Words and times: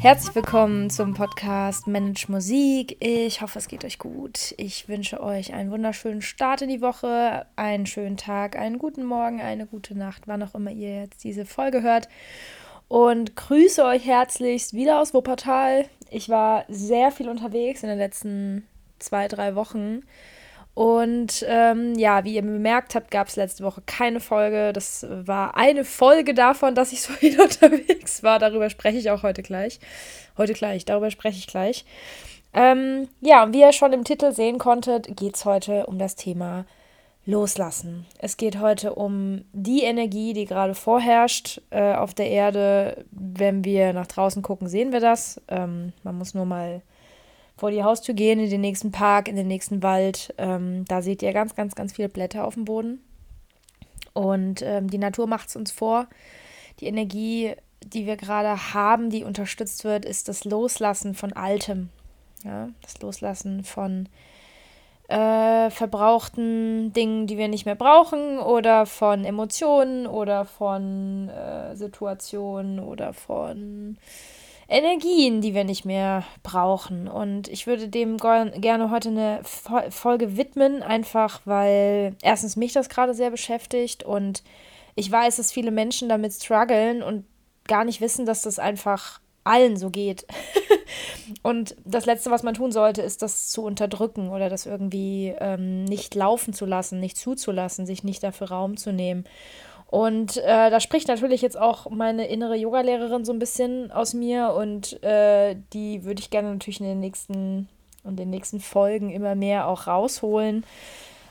Herzlich 0.00 0.34
willkommen 0.34 0.88
zum 0.88 1.12
Podcast 1.12 1.86
Manage 1.86 2.32
Musik. 2.32 2.96
Ich 3.00 3.42
hoffe, 3.42 3.58
es 3.58 3.68
geht 3.68 3.84
euch 3.84 3.98
gut. 3.98 4.54
Ich 4.56 4.88
wünsche 4.88 5.22
euch 5.22 5.52
einen 5.52 5.70
wunderschönen 5.70 6.22
Start 6.22 6.62
in 6.62 6.70
die 6.70 6.80
Woche, 6.80 7.44
einen 7.54 7.84
schönen 7.84 8.16
Tag, 8.16 8.56
einen 8.56 8.78
guten 8.78 9.04
Morgen, 9.04 9.42
eine 9.42 9.66
gute 9.66 9.94
Nacht, 9.94 10.22
wann 10.24 10.42
auch 10.42 10.54
immer 10.54 10.70
ihr 10.70 11.02
jetzt 11.02 11.22
diese 11.22 11.44
Folge 11.44 11.82
hört. 11.82 12.08
Und 12.88 13.36
grüße 13.36 13.84
euch 13.84 14.06
herzlichst 14.06 14.72
wieder 14.72 15.02
aus 15.02 15.12
Wuppertal. 15.12 15.84
Ich 16.08 16.30
war 16.30 16.64
sehr 16.68 17.10
viel 17.10 17.28
unterwegs 17.28 17.82
in 17.82 17.90
den 17.90 17.98
letzten 17.98 18.66
zwei, 19.00 19.28
drei 19.28 19.54
Wochen 19.54 20.00
und 20.74 21.44
ähm, 21.48 21.94
ja, 21.98 22.24
wie 22.24 22.34
ihr 22.34 22.42
bemerkt 22.42 22.94
habt, 22.94 23.10
gab 23.10 23.28
es 23.28 23.36
letzte 23.36 23.64
Woche 23.64 23.82
keine 23.84 24.20
Folge. 24.20 24.72
Das 24.72 25.06
war 25.08 25.56
eine 25.56 25.84
Folge 25.84 26.32
davon, 26.32 26.74
dass 26.74 26.92
ich 26.92 27.02
so 27.02 27.12
viel 27.14 27.40
unterwegs 27.40 28.22
war. 28.22 28.38
Darüber 28.38 28.70
spreche 28.70 28.98
ich 28.98 29.10
auch 29.10 29.22
heute 29.22 29.42
gleich. 29.42 29.80
Heute 30.38 30.52
gleich, 30.52 30.84
darüber 30.84 31.10
spreche 31.10 31.38
ich 31.38 31.46
gleich. 31.46 31.84
Ähm, 32.52 33.08
ja, 33.20 33.42
und 33.44 33.52
wie 33.52 33.60
ihr 33.60 33.72
schon 33.72 33.92
im 33.92 34.04
Titel 34.04 34.32
sehen 34.32 34.58
konntet, 34.58 35.16
geht 35.16 35.36
es 35.36 35.44
heute 35.44 35.86
um 35.86 35.98
das 35.98 36.16
Thema 36.16 36.64
Loslassen. 37.26 38.06
Es 38.18 38.36
geht 38.36 38.58
heute 38.58 38.94
um 38.94 39.44
die 39.52 39.82
Energie, 39.82 40.32
die 40.32 40.46
gerade 40.46 40.74
vorherrscht 40.74 41.60
äh, 41.70 41.94
auf 41.94 42.14
der 42.14 42.30
Erde. 42.30 43.04
Wenn 43.10 43.64
wir 43.64 43.92
nach 43.92 44.06
draußen 44.06 44.42
gucken, 44.42 44.68
sehen 44.68 44.92
wir 44.92 45.00
das. 45.00 45.40
Ähm, 45.48 45.92
man 46.02 46.16
muss 46.16 46.34
nur 46.34 46.46
mal 46.46 46.82
vor 47.60 47.70
die 47.70 47.84
Haustür 47.84 48.14
gehen, 48.14 48.40
in 48.40 48.48
den 48.48 48.62
nächsten 48.62 48.90
Park, 48.90 49.28
in 49.28 49.36
den 49.36 49.46
nächsten 49.46 49.82
Wald. 49.82 50.32
Ähm, 50.38 50.86
da 50.86 51.02
seht 51.02 51.22
ihr 51.22 51.34
ganz, 51.34 51.54
ganz, 51.54 51.74
ganz 51.74 51.92
viele 51.92 52.08
Blätter 52.08 52.46
auf 52.46 52.54
dem 52.54 52.64
Boden. 52.64 53.04
Und 54.14 54.62
ähm, 54.62 54.88
die 54.88 54.96
Natur 54.96 55.26
macht 55.26 55.50
es 55.50 55.56
uns 55.56 55.70
vor. 55.70 56.06
Die 56.80 56.86
Energie, 56.86 57.52
die 57.84 58.06
wir 58.06 58.16
gerade 58.16 58.72
haben, 58.72 59.10
die 59.10 59.24
unterstützt 59.24 59.84
wird, 59.84 60.06
ist 60.06 60.28
das 60.28 60.44
Loslassen 60.44 61.12
von 61.12 61.34
Altem. 61.34 61.90
Ja? 62.44 62.70
Das 62.80 62.98
Loslassen 63.02 63.62
von 63.62 64.08
äh, 65.08 65.68
verbrauchten 65.68 66.94
Dingen, 66.94 67.26
die 67.26 67.36
wir 67.36 67.48
nicht 67.48 67.66
mehr 67.66 67.74
brauchen, 67.74 68.38
oder 68.38 68.86
von 68.86 69.26
Emotionen 69.26 70.06
oder 70.06 70.46
von 70.46 71.28
äh, 71.28 71.76
Situationen 71.76 72.80
oder 72.80 73.12
von 73.12 73.98
Energien, 74.70 75.40
die 75.40 75.52
wir 75.52 75.64
nicht 75.64 75.84
mehr 75.84 76.24
brauchen. 76.44 77.08
Und 77.08 77.48
ich 77.48 77.66
würde 77.66 77.88
dem 77.88 78.18
gerne 78.18 78.90
heute 78.90 79.08
eine 79.08 79.40
Folge 79.42 80.36
widmen, 80.36 80.82
einfach 80.82 81.40
weil 81.44 82.14
erstens 82.22 82.56
mich 82.56 82.72
das 82.72 82.88
gerade 82.88 83.12
sehr 83.12 83.30
beschäftigt 83.30 84.04
und 84.04 84.44
ich 84.94 85.10
weiß, 85.10 85.36
dass 85.36 85.52
viele 85.52 85.70
Menschen 85.70 86.08
damit 86.08 86.32
strugglen 86.32 87.02
und 87.02 87.24
gar 87.66 87.84
nicht 87.84 88.00
wissen, 88.00 88.26
dass 88.26 88.42
das 88.42 88.58
einfach 88.58 89.20
allen 89.44 89.76
so 89.76 89.90
geht. 89.90 90.26
und 91.42 91.74
das 91.84 92.06
Letzte, 92.06 92.30
was 92.30 92.42
man 92.42 92.54
tun 92.54 92.72
sollte, 92.72 93.02
ist 93.02 93.22
das 93.22 93.48
zu 93.48 93.64
unterdrücken 93.64 94.28
oder 94.30 94.48
das 94.48 94.66
irgendwie 94.66 95.34
ähm, 95.38 95.84
nicht 95.84 96.14
laufen 96.14 96.52
zu 96.52 96.66
lassen, 96.66 97.00
nicht 97.00 97.16
zuzulassen, 97.16 97.86
sich 97.86 98.04
nicht 98.04 98.22
dafür 98.22 98.50
Raum 98.50 98.76
zu 98.76 98.92
nehmen. 98.92 99.24
Und 99.90 100.36
äh, 100.36 100.70
da 100.70 100.78
spricht 100.78 101.08
natürlich 101.08 101.42
jetzt 101.42 101.58
auch 101.58 101.90
meine 101.90 102.28
innere 102.28 102.54
Yogalehrerin 102.54 103.24
so 103.24 103.32
ein 103.32 103.40
bisschen 103.40 103.90
aus 103.90 104.14
mir 104.14 104.52
und 104.52 105.02
äh, 105.02 105.56
die 105.72 106.04
würde 106.04 106.20
ich 106.20 106.30
gerne 106.30 106.52
natürlich 106.52 106.80
in 106.80 106.86
den 106.86 107.00
nächsten 107.00 107.68
und 108.04 108.16
den 108.16 108.30
nächsten 108.30 108.60
Folgen 108.60 109.10
immer 109.10 109.34
mehr 109.34 109.66
auch 109.66 109.88
rausholen. 109.88 110.64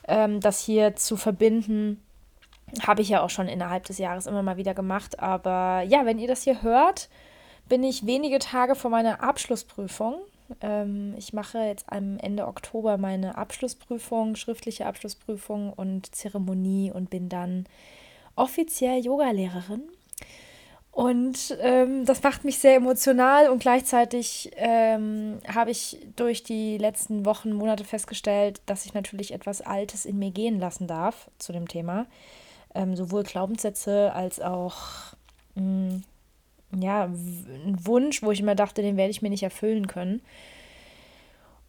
Ähm, 0.10 0.42
das 0.42 0.60
hier 0.60 0.98
zu 0.98 1.16
verbinden, 1.16 2.04
habe 2.86 3.02
ich 3.02 3.08
ja 3.08 3.22
auch 3.24 3.30
schon 3.30 3.48
innerhalb 3.48 3.86
des 3.86 3.98
Jahres 3.98 4.28
immer 4.28 4.44
mal 4.44 4.58
wieder 4.58 4.74
gemacht. 4.74 5.20
Aber 5.20 5.82
ja, 5.84 6.06
wenn 6.06 6.20
ihr 6.20 6.28
das 6.28 6.44
hier 6.44 6.62
hört, 6.62 7.08
bin 7.70 7.82
ich 7.82 8.06
wenige 8.06 8.40
Tage 8.40 8.76
vor 8.76 8.92
meiner 8.92 9.24
Abschlussprüfung. 9.24 10.16
Ähm, 10.60 11.16
ich 11.18 11.32
mache 11.32 11.60
jetzt 11.60 11.86
am 11.90 12.18
Ende 12.18 12.46
Oktober 12.46 12.98
meine 12.98 13.38
Abschlussprüfung, 13.38 14.36
schriftliche 14.36 14.86
Abschlussprüfung 14.86 15.72
und 15.72 16.14
Zeremonie 16.14 16.92
und 16.92 17.10
bin 17.10 17.30
dann 17.30 17.66
offiziell 18.40 19.04
Yogalehrerin. 19.04 19.84
Und 20.92 21.58
ähm, 21.62 22.06
das 22.06 22.24
macht 22.24 22.44
mich 22.44 22.58
sehr 22.58 22.76
emotional 22.76 23.50
und 23.50 23.60
gleichzeitig 23.60 24.52
ähm, 24.58 25.40
habe 25.48 25.72
ich 25.72 25.98
durch 26.16 26.44
die 26.44 26.78
letzten 26.78 27.26
Wochen, 27.26 27.54
Monate 27.54 27.86
festgestellt, 27.86 28.62
dass 28.66 28.86
ich 28.86 28.94
natürlich 28.94 29.34
etwas 29.34 29.62
Altes 29.62 30.06
in 30.06 30.20
mir 30.20 30.32
gehen 30.32 30.60
lassen 30.60 30.88
darf 30.88 31.30
zu 31.38 31.54
dem 31.54 31.68
Thema. 31.68 32.06
Ähm, 32.76 32.96
sowohl 32.96 33.24
Glaubenssätze 33.24 34.12
als 34.14 34.42
auch 34.42 34.76
mh, 35.56 35.64
mm, 35.64 36.04
ja, 36.82 37.06
ein 37.06 37.78
Wunsch, 37.84 38.22
wo 38.22 38.32
ich 38.32 38.42
immer 38.42 38.56
dachte, 38.56 38.82
den 38.82 38.98
werde 38.98 39.12
ich 39.12 39.22
mir 39.22 39.30
nicht 39.30 39.44
erfüllen 39.44 39.88
können. 39.88 40.22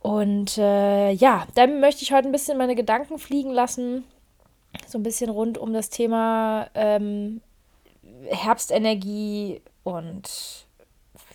Und 0.00 0.58
äh, 0.58 1.12
ja, 1.12 1.46
dann 1.54 1.80
möchte 1.80 2.02
ich 2.02 2.12
heute 2.12 2.28
ein 2.28 2.32
bisschen 2.32 2.58
meine 2.58 2.74
Gedanken 2.74 3.18
fliegen 3.18 3.50
lassen 3.50 4.04
so 4.86 4.98
ein 4.98 5.02
bisschen 5.02 5.30
rund 5.30 5.58
um 5.58 5.72
das 5.72 5.90
Thema 5.90 6.68
ähm, 6.74 7.40
Herbstenergie 8.28 9.62
und 9.82 10.66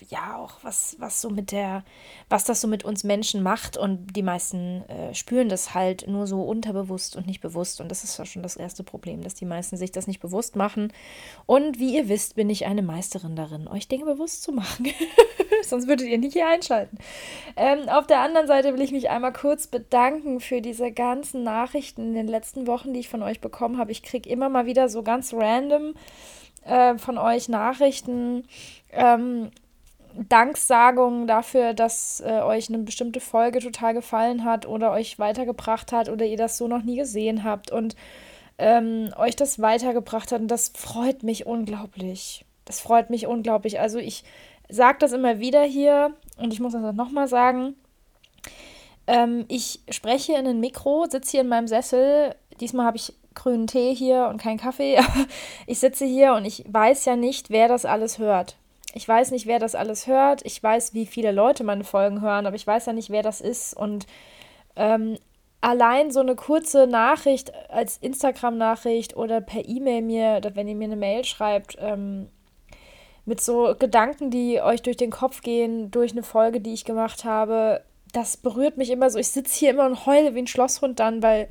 ja 0.08 0.36
auch 0.36 0.54
was, 0.62 0.96
was 0.98 1.20
so 1.20 1.30
mit 1.30 1.52
der, 1.52 1.84
was 2.28 2.44
das 2.44 2.60
so 2.60 2.68
mit 2.68 2.84
uns 2.84 3.04
Menschen 3.04 3.42
macht. 3.42 3.76
Und 3.76 4.16
die 4.16 4.22
meisten 4.22 4.82
äh, 4.88 5.14
spüren 5.14 5.48
das 5.48 5.74
halt 5.74 6.06
nur 6.08 6.26
so 6.26 6.42
unterbewusst 6.42 7.16
und 7.16 7.26
nicht 7.26 7.40
bewusst. 7.40 7.80
Und 7.80 7.90
das 7.90 8.04
ist 8.04 8.18
ja 8.18 8.24
schon 8.24 8.42
das 8.42 8.56
erste 8.56 8.84
Problem, 8.84 9.22
dass 9.22 9.34
die 9.34 9.44
meisten 9.44 9.76
sich 9.76 9.92
das 9.92 10.06
nicht 10.06 10.20
bewusst 10.20 10.56
machen. 10.56 10.92
Und 11.46 11.78
wie 11.78 11.96
ihr 11.96 12.08
wisst, 12.08 12.36
bin 12.36 12.50
ich 12.50 12.66
eine 12.66 12.82
Meisterin 12.82 13.36
darin, 13.36 13.68
euch 13.68 13.88
Dinge 13.88 14.04
bewusst 14.04 14.42
zu 14.42 14.52
machen, 14.52 14.86
sonst 15.62 15.88
würdet 15.88 16.08
ihr 16.08 16.18
nicht 16.18 16.34
hier 16.34 16.48
einschalten. 16.48 16.98
Ähm, 17.56 17.88
auf 17.88 18.06
der 18.06 18.20
anderen 18.20 18.46
Seite 18.46 18.72
will 18.74 18.82
ich 18.82 18.92
mich 18.92 19.10
einmal 19.10 19.32
kurz 19.32 19.66
bedanken 19.66 20.40
für 20.40 20.60
diese 20.60 20.92
ganzen 20.92 21.42
Nachrichten 21.42 22.08
in 22.08 22.14
den 22.14 22.28
letzten 22.28 22.66
Wochen, 22.66 22.92
die 22.92 23.00
ich 23.00 23.08
von 23.08 23.22
euch 23.22 23.40
bekommen 23.40 23.78
habe. 23.78 23.92
Ich 23.92 24.02
kriege 24.02 24.28
immer 24.28 24.48
mal 24.48 24.66
wieder 24.66 24.88
so 24.88 25.02
ganz 25.02 25.32
random 25.32 25.94
äh, 26.64 26.98
von 26.98 27.18
euch 27.18 27.48
Nachrichten, 27.48 28.44
ähm, 28.92 29.50
Danksagungen 30.28 31.26
dafür, 31.26 31.74
dass 31.74 32.20
äh, 32.20 32.40
euch 32.40 32.68
eine 32.68 32.78
bestimmte 32.78 33.20
Folge 33.20 33.60
total 33.60 33.94
gefallen 33.94 34.44
hat 34.44 34.66
oder 34.66 34.92
euch 34.92 35.18
weitergebracht 35.18 35.92
hat 35.92 36.08
oder 36.08 36.24
ihr 36.24 36.36
das 36.36 36.58
so 36.58 36.68
noch 36.68 36.82
nie 36.82 36.96
gesehen 36.96 37.44
habt 37.44 37.70
und 37.70 37.96
ähm, 38.58 39.10
euch 39.16 39.36
das 39.36 39.60
weitergebracht 39.60 40.32
hat. 40.32 40.40
Und 40.40 40.48
das 40.48 40.72
freut 40.74 41.22
mich 41.22 41.46
unglaublich. 41.46 42.44
Das 42.64 42.80
freut 42.80 43.10
mich 43.10 43.26
unglaublich. 43.26 43.80
Also 43.80 43.98
ich 43.98 44.24
sage 44.68 44.98
das 45.00 45.12
immer 45.12 45.38
wieder 45.38 45.62
hier 45.62 46.14
und 46.38 46.52
ich 46.52 46.60
muss 46.60 46.72
das 46.72 46.94
nochmal 46.94 47.28
sagen. 47.28 47.74
Ähm, 49.06 49.44
ich 49.48 49.80
spreche 49.90 50.34
in 50.34 50.46
ein 50.46 50.60
Mikro, 50.60 51.06
sitze 51.08 51.32
hier 51.32 51.40
in 51.42 51.48
meinem 51.48 51.68
Sessel. 51.68 52.34
Diesmal 52.60 52.86
habe 52.86 52.96
ich 52.96 53.12
grünen 53.34 53.66
Tee 53.66 53.94
hier 53.94 54.28
und 54.28 54.40
keinen 54.40 54.58
Kaffee. 54.58 54.98
ich 55.66 55.78
sitze 55.78 56.04
hier 56.04 56.34
und 56.34 56.44
ich 56.44 56.64
weiß 56.66 57.04
ja 57.04 57.16
nicht, 57.16 57.50
wer 57.50 57.68
das 57.68 57.84
alles 57.84 58.18
hört. 58.18 58.56
Ich 58.96 59.06
weiß 59.06 59.30
nicht, 59.30 59.46
wer 59.46 59.58
das 59.58 59.74
alles 59.74 60.06
hört. 60.06 60.40
Ich 60.46 60.62
weiß, 60.62 60.94
wie 60.94 61.04
viele 61.04 61.30
Leute 61.30 61.64
meine 61.64 61.84
Folgen 61.84 62.22
hören, 62.22 62.46
aber 62.46 62.56
ich 62.56 62.66
weiß 62.66 62.86
ja 62.86 62.94
nicht, 62.94 63.10
wer 63.10 63.22
das 63.22 63.42
ist. 63.42 63.76
Und 63.76 64.06
ähm, 64.74 65.18
allein 65.60 66.10
so 66.10 66.20
eine 66.20 66.34
kurze 66.34 66.86
Nachricht 66.86 67.52
als 67.68 67.98
Instagram-Nachricht 67.98 69.14
oder 69.14 69.42
per 69.42 69.68
E-Mail 69.68 70.00
mir, 70.00 70.40
wenn 70.54 70.66
ihr 70.66 70.74
mir 70.74 70.86
eine 70.86 70.96
Mail 70.96 71.24
schreibt, 71.24 71.76
ähm, 71.78 72.30
mit 73.26 73.42
so 73.42 73.74
Gedanken, 73.78 74.30
die 74.30 74.62
euch 74.62 74.80
durch 74.80 74.96
den 74.96 75.10
Kopf 75.10 75.42
gehen, 75.42 75.90
durch 75.90 76.12
eine 76.12 76.22
Folge, 76.22 76.62
die 76.62 76.72
ich 76.72 76.86
gemacht 76.86 77.26
habe, 77.26 77.82
das 78.14 78.38
berührt 78.38 78.78
mich 78.78 78.88
immer 78.88 79.10
so. 79.10 79.18
Ich 79.18 79.28
sitze 79.28 79.58
hier 79.58 79.70
immer 79.72 79.84
und 79.84 80.06
heule 80.06 80.34
wie 80.34 80.38
ein 80.38 80.46
Schlosshund 80.46 81.00
dann, 81.00 81.22
weil 81.22 81.48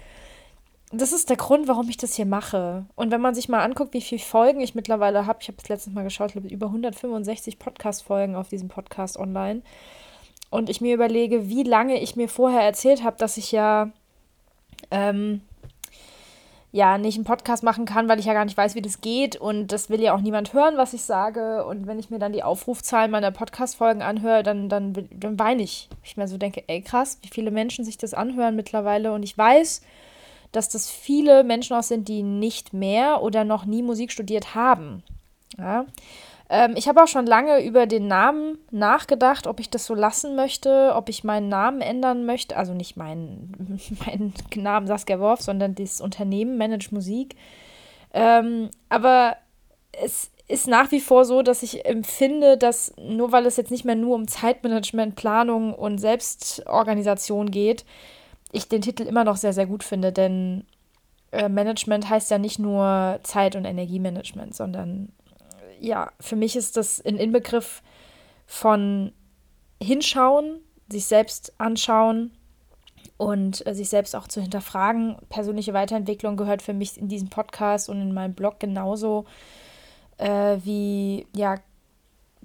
das 1.02 1.14
ist 1.14 1.30
der 1.30 1.38
Grund, 1.38 1.68
warum 1.68 1.90
ich 1.90 1.98
das 1.98 2.16
hier 2.16 2.26
mache. 2.26 2.86
Und 2.96 3.12
wenn 3.12 3.22
man 3.22 3.34
sich 3.34 3.50
mal 3.50 3.64
anguckt, 3.64 3.94
wie 3.94 4.02
viele 4.02 4.22
Folgen 4.22 4.60
ich 4.60 4.76
mittlerweile 4.76 5.26
habe, 5.26 5.40
ich 5.42 5.48
habe 5.48 5.58
es 5.62 5.70
letztens 5.70 5.96
mal 5.96 6.04
geschaut, 6.04 6.28
ich 6.28 6.34
glaube, 6.34 6.48
über 6.48 6.68
165 6.68 7.60
Podcast-Folgen 7.60 8.36
auf 8.36 8.50
diesem 8.50 8.68
Podcast 8.68 9.18
online. 9.18 9.62
Und 10.50 10.70
ich 10.70 10.82
mir 10.82 10.94
überlege, 10.94 11.50
wie 11.50 11.64
lange 11.64 12.00
ich 12.00 12.16
mir 12.16 12.30
vorher 12.30 12.62
erzählt 12.62 13.04
habe, 13.04 13.18
dass 13.18 13.38
ich 13.38 13.52
ja, 13.52 13.90
ähm, 14.92 15.42
ja 16.72 16.98
nicht 16.98 17.16
einen 17.16 17.26
Podcast 17.26 17.64
machen 17.64 17.86
kann, 17.86 18.08
weil 18.08 18.20
ich 18.20 18.26
ja 18.26 18.34
gar 18.34 18.46
nicht 18.46 18.58
weiß, 18.58 18.76
wie 18.76 18.82
das 18.82 19.02
geht. 19.02 19.36
Und 19.36 19.72
das 19.72 19.90
will 19.90 20.02
ja 20.02 20.14
auch 20.14 20.22
niemand 20.22 20.54
hören, 20.54 20.78
was 20.78 20.94
ich 20.94 21.02
sage. 21.02 21.66
Und 21.66 21.88
wenn 21.88 22.00
ich 22.00 22.10
mir 22.10 22.20
dann 22.20 22.32
die 22.32 22.44
Aufrufzahlen 22.44 23.12
meiner 23.12 23.32
Podcast-Folgen 23.32 24.02
anhöre, 24.02 24.44
dann, 24.44 24.70
dann, 24.70 24.94
dann 25.12 25.40
weine 25.40 25.64
ich. 25.64 25.90
Ich 26.04 26.16
mir 26.16 26.28
so 26.28 26.38
denke, 26.38 26.64
ey 26.68 26.82
krass, 26.82 27.18
wie 27.22 27.30
viele 27.30 27.52
Menschen 27.52 27.84
sich 27.84 27.98
das 27.98 28.14
anhören 28.14 28.56
mittlerweile. 28.56 29.14
Und 29.14 29.24
ich 29.24 29.38
weiß, 29.38 29.82
dass 30.56 30.69
das 30.69 30.90
viele 30.90 31.44
Menschen 31.44 31.75
auch 31.75 31.84
sind, 31.84 32.07
die 32.07 32.24
nicht 32.24 32.74
mehr 32.74 33.22
oder 33.22 33.44
noch 33.44 33.66
nie 33.66 33.84
Musik 33.84 34.12
studiert 34.12 34.56
haben. 34.56 35.04
Ja. 35.57 35.86
Ähm, 36.50 36.75
ich 36.75 36.88
habe 36.88 37.02
auch 37.02 37.07
schon 37.07 37.25
lange 37.25 37.63
über 37.63 37.88
den 37.88 38.07
Namen 38.07 38.57
nachgedacht, 38.72 39.48
ob 39.48 39.60
ich 39.60 39.69
das 39.69 39.86
so 39.86 39.96
lassen 39.96 40.36
möchte, 40.36 40.94
ob 40.96 41.10
ich 41.10 41.24
meinen 41.24 41.50
Namen 41.50 41.81
ändern 41.81 42.25
möchte. 42.25 42.56
Also 42.56 42.74
nicht 42.74 42.98
meinen, 42.98 43.80
meinen 44.06 44.34
Namen 44.56 44.88
Saskia 44.88 45.19
Worf, 45.19 45.42
sondern 45.42 45.75
das 45.75 46.02
Unternehmen 46.02 46.58
Manage 46.58 46.90
Musik. 46.92 47.36
Ähm, 48.13 48.69
aber 48.90 49.38
es, 49.92 50.31
ist 50.48 50.68
nach 50.68 50.92
wie 50.92 51.00
vor 51.00 51.25
so, 51.25 51.42
dass 51.42 51.63
ich 51.63 51.86
empfinde, 51.86 52.58
dass 52.58 52.94
nur 52.98 53.31
weil 53.31 53.46
es 53.46 53.58
jetzt 53.58 53.72
nicht 53.72 53.86
mehr 53.86 53.96
nur 53.96 54.16
um 54.16 54.28
Zeitmanagement, 54.28 55.16
Planung 55.16 55.74
und 55.74 55.98
Selbstorganisation 55.98 57.50
geht, 57.50 57.84
ich 58.56 58.69
den 58.69 58.81
Titel 58.81 59.04
immer 59.04 59.24
noch 59.24 59.38
sehr, 59.38 59.54
sehr 59.54 59.66
gut 59.66 59.84
finde, 59.84 60.12
denn 60.12 60.66
äh, 61.31 61.50
Management 61.50 62.10
heißt 62.10 62.31
ja 62.31 62.38
nicht 62.38 62.60
nur 62.60 63.19
Zeit- 63.24 63.56
und 63.56 63.66
Energiemanagement, 63.66 64.56
sondern 64.56 65.10
ja, 65.80 66.12
für 66.19 66.36
mich 66.36 66.56
ist 66.56 66.78
das 66.78 67.04
ein 67.06 67.18
Inbegriff 67.18 67.81
von 68.48 69.12
hinschauen, 69.81 70.60
sich 70.90 71.06
selbst 71.06 71.54
anschauen 71.57 72.31
und 73.18 73.66
äh, 73.68 73.75
sich 73.75 73.90
selbst 73.90 74.16
auch 74.16 74.28
zu 74.28 74.42
hinterfragen. 74.42 75.18
Persönliche 75.30 75.74
Weiterentwicklung 75.74 76.38
gehört 76.38 76.62
für 76.62 76.74
mich 76.74 76.98
in 76.98 77.08
diesem 77.08 77.30
Podcast 77.30 77.90
und 77.90 78.01
in 78.01 78.13
meinem 78.13 78.34
Blog 78.34 78.60
genauso 78.60 79.25
äh, 80.18 80.58
wie 80.63 81.28
ja 81.36 81.58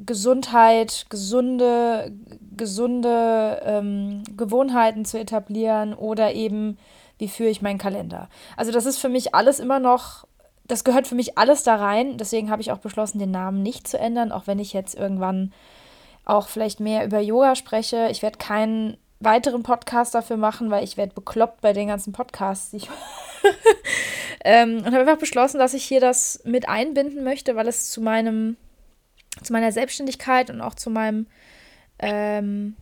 Gesundheit, 0.07 1.07
gesunde, 1.09 2.13
gesunde 2.57 3.61
ähm, 3.65 4.23
Gewohnheiten 4.37 5.05
zu 5.05 5.19
etablieren 5.19 5.95
oder 5.95 6.33
eben 6.35 6.79
wie 7.19 7.29
führe 7.29 7.51
ich 7.51 7.63
meinen 7.63 7.79
Kalender. 7.79 8.29
Also 8.57 8.73
das 8.73 8.87
ist 8.87 8.99
für 8.99 9.11
mich 9.11 9.35
alles 9.35 9.61
immer 9.61 9.79
noch, 9.79 10.27
das 10.67 10.85
gehört 10.85 11.07
für 11.07 11.15
mich 11.15 11.37
alles 11.37 11.63
da 11.63 11.77
rein. 11.77 12.17
Deswegen 12.17 12.51
habe 12.51 12.63
ich 12.63 12.73
auch 12.73 12.79
beschlossen, 12.79 13.19
den 13.19 13.31
Namen 13.31 13.63
nicht 13.63 13.87
zu 13.87 13.99
ändern, 13.99 14.33
auch 14.33 14.47
wenn 14.47 14.59
ich 14.59 14.73
jetzt 14.73 14.95
irgendwann 14.95 15.53
auch 16.25 16.49
vielleicht 16.49 16.81
mehr 16.81 17.05
über 17.05 17.21
Yoga 17.21 17.57
spreche. 17.57 18.09
Ich 18.11 18.23
werde 18.23 18.39
keinen 18.39 18.97
weiteren 19.19 19.63
Podcast 19.63 20.15
dafür 20.15 20.37
machen, 20.37 20.71
weil 20.71 20.85
ich 20.85 20.97
werde 20.97 21.15
bekloppt 21.15 21.61
bei 21.61 21.73
den 21.73 21.89
ganzen 21.89 22.13
Podcasts. 22.13 22.73
Ich 22.73 22.89
ähm, 24.45 24.79
und 24.79 24.87
habe 24.87 25.01
einfach 25.01 25.19
beschlossen, 25.19 25.59
dass 25.59 25.75
ich 25.75 25.85
hier 25.85 26.01
das 26.01 26.41
mit 26.45 26.69
einbinden 26.69 27.23
möchte, 27.23 27.57
weil 27.57 27.69
es 27.69 27.91
zu 27.91 28.01
meinem, 28.01 28.57
zu 29.43 29.53
meiner 29.53 29.73
Selbstständigkeit 29.73 30.51
und 30.51 30.61
auch 30.61 30.75
zu 30.75 30.91
meinem 30.91 31.27
ähm, 31.99 32.77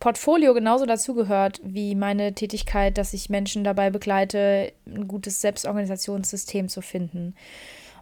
Portfolio 0.00 0.54
genauso 0.54 0.86
dazugehört 0.86 1.60
wie 1.62 1.94
meine 1.94 2.34
Tätigkeit, 2.34 2.96
dass 2.96 3.12
ich 3.12 3.28
Menschen 3.28 3.64
dabei 3.64 3.90
begleite, 3.90 4.72
ein 4.86 5.06
gutes 5.06 5.42
Selbstorganisationssystem 5.42 6.68
zu 6.68 6.80
finden. 6.80 7.34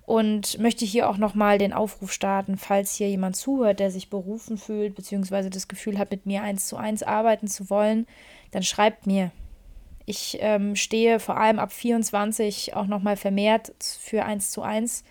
Und 0.07 0.59
möchte 0.59 0.87
hier 0.87 1.11
auch 1.11 1.19
nochmal 1.19 1.59
den 1.59 1.75
Aufruf 1.75 2.13
starten, 2.13 2.57
falls 2.57 2.95
hier 2.95 3.11
jemand 3.11 3.37
zuhört, 3.37 3.79
der 3.79 3.91
sich 3.91 4.09
berufen 4.09 4.57
fühlt, 4.57 4.95
beziehungsweise 4.95 5.51
das 5.51 5.69
Gefühl 5.69 5.99
hat, 5.99 6.11
mit 6.11 6.25
mir 6.25 6.43
eins 6.43 6.67
zu 6.67 6.79
eins 6.79 7.03
arbeiten 7.03 7.47
zu 7.47 7.69
wollen, 7.69 8.07
dann 8.53 8.63
schreibt 8.63 9.07
mir. 9.07 9.33
Ich 10.07 10.39
ähm, 10.41 10.77
stehe 10.77 11.21
vor 11.21 11.37
allem 11.37 11.59
ab 11.59 11.73
24 11.73 12.75
auch 12.75 12.87
nochmal 12.87 13.17
vermehrt 13.17 13.75
für 14.01 14.25
eins 14.25 14.51
zu 14.51 14.63
eins 14.63 15.05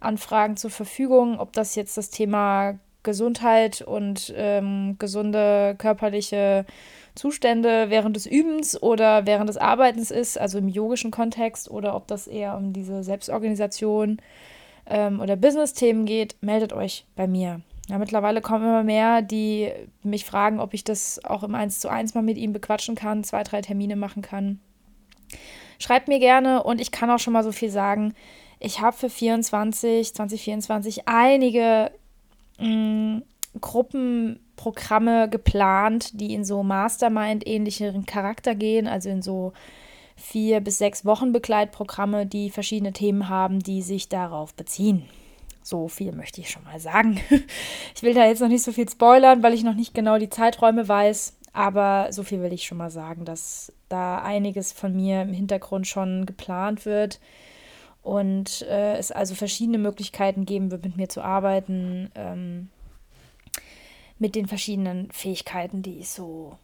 Anfragen 0.00 0.56
zur 0.56 0.70
Verfügung, 0.70 1.38
ob 1.38 1.52
das 1.52 1.74
jetzt 1.74 1.96
das 1.96 2.10
Thema 2.10 2.78
Gesundheit 3.02 3.82
und 3.82 4.32
ähm, 4.36 4.96
gesunde 4.98 5.74
körperliche 5.78 6.66
Zustände 7.14 7.86
während 7.88 8.16
des 8.16 8.26
Übens 8.26 8.80
oder 8.80 9.26
während 9.26 9.48
des 9.48 9.56
Arbeitens 9.56 10.10
ist, 10.10 10.38
also 10.38 10.58
im 10.58 10.68
yogischen 10.68 11.10
Kontext, 11.10 11.70
oder 11.70 11.94
ob 11.94 12.06
das 12.06 12.26
eher 12.26 12.56
um 12.56 12.72
diese 12.72 13.02
Selbstorganisation 13.02 14.20
ähm, 14.86 15.20
oder 15.20 15.36
Business-Themen 15.36 16.04
geht, 16.04 16.36
meldet 16.40 16.72
euch 16.72 17.06
bei 17.16 17.26
mir. 17.26 17.60
Ja, 17.88 17.98
mittlerweile 17.98 18.40
kommen 18.40 18.64
immer 18.64 18.84
mehr, 18.84 19.22
die 19.22 19.70
mich 20.02 20.24
fragen, 20.24 20.60
ob 20.60 20.74
ich 20.74 20.84
das 20.84 21.24
auch 21.24 21.42
im 21.42 21.54
1 21.54 21.80
zu 21.80 21.88
1 21.88 22.14
mal 22.14 22.22
mit 22.22 22.36
ihm 22.36 22.52
bequatschen 22.52 22.94
kann, 22.94 23.24
zwei, 23.24 23.42
drei 23.42 23.62
Termine 23.62 23.96
machen 23.96 24.22
kann. 24.22 24.60
Schreibt 25.78 26.08
mir 26.08 26.18
gerne 26.18 26.62
und 26.62 26.80
ich 26.80 26.92
kann 26.92 27.10
auch 27.10 27.18
schon 27.18 27.32
mal 27.32 27.42
so 27.42 27.52
viel 27.52 27.70
sagen. 27.70 28.14
Ich 28.60 28.80
habe 28.80 28.96
für 28.96 29.08
24, 29.08 30.14
2024 30.14 31.08
einige 31.08 31.90
mh, 32.58 32.66
mm, 32.68 33.22
Gruppenprogramme 33.60 35.28
geplant, 35.28 36.20
die 36.20 36.34
in 36.34 36.44
so 36.44 36.62
Mastermind-ähnlicheren 36.62 38.06
Charakter 38.06 38.54
gehen, 38.54 38.86
also 38.86 39.08
in 39.08 39.22
so 39.22 39.54
vier 40.14 40.60
bis 40.60 40.78
sechs 40.78 41.04
Wochen 41.04 41.32
Begleitprogramme, 41.32 42.26
die 42.26 42.50
verschiedene 42.50 42.92
Themen 42.92 43.28
haben, 43.28 43.58
die 43.58 43.82
sich 43.82 44.08
darauf 44.08 44.54
beziehen. 44.54 45.04
So 45.62 45.88
viel 45.88 46.12
möchte 46.12 46.40
ich 46.40 46.50
schon 46.50 46.64
mal 46.64 46.78
sagen. 46.78 47.20
Ich 47.96 48.02
will 48.02 48.14
da 48.14 48.24
jetzt 48.24 48.40
noch 48.40 48.48
nicht 48.48 48.62
so 48.62 48.72
viel 48.72 48.88
spoilern, 48.88 49.42
weil 49.42 49.52
ich 49.52 49.64
noch 49.64 49.74
nicht 49.74 49.92
genau 49.94 50.16
die 50.16 50.30
Zeiträume 50.30 50.88
weiß. 50.88 51.36
Aber 51.52 52.08
so 52.12 52.22
viel 52.22 52.40
will 52.40 52.52
ich 52.52 52.64
schon 52.64 52.78
mal 52.78 52.90
sagen, 52.90 53.24
dass 53.24 53.72
da 53.88 54.22
einiges 54.22 54.72
von 54.72 54.94
mir 54.94 55.22
im 55.22 55.32
Hintergrund 55.32 55.86
schon 55.86 56.24
geplant 56.24 56.86
wird 56.86 57.20
und 58.02 58.62
äh, 58.62 58.96
es 58.96 59.12
also 59.12 59.34
verschiedene 59.34 59.78
Möglichkeiten 59.78 60.46
geben 60.46 60.70
wird, 60.70 60.84
mit 60.84 60.96
mir 60.96 61.08
zu 61.08 61.22
arbeiten, 61.22 62.10
ähm, 62.14 62.68
mit 64.18 64.34
den 64.34 64.46
verschiedenen 64.46 65.10
Fähigkeiten, 65.12 65.82
die 65.82 65.98
ich 65.98 66.10
so 66.10 66.56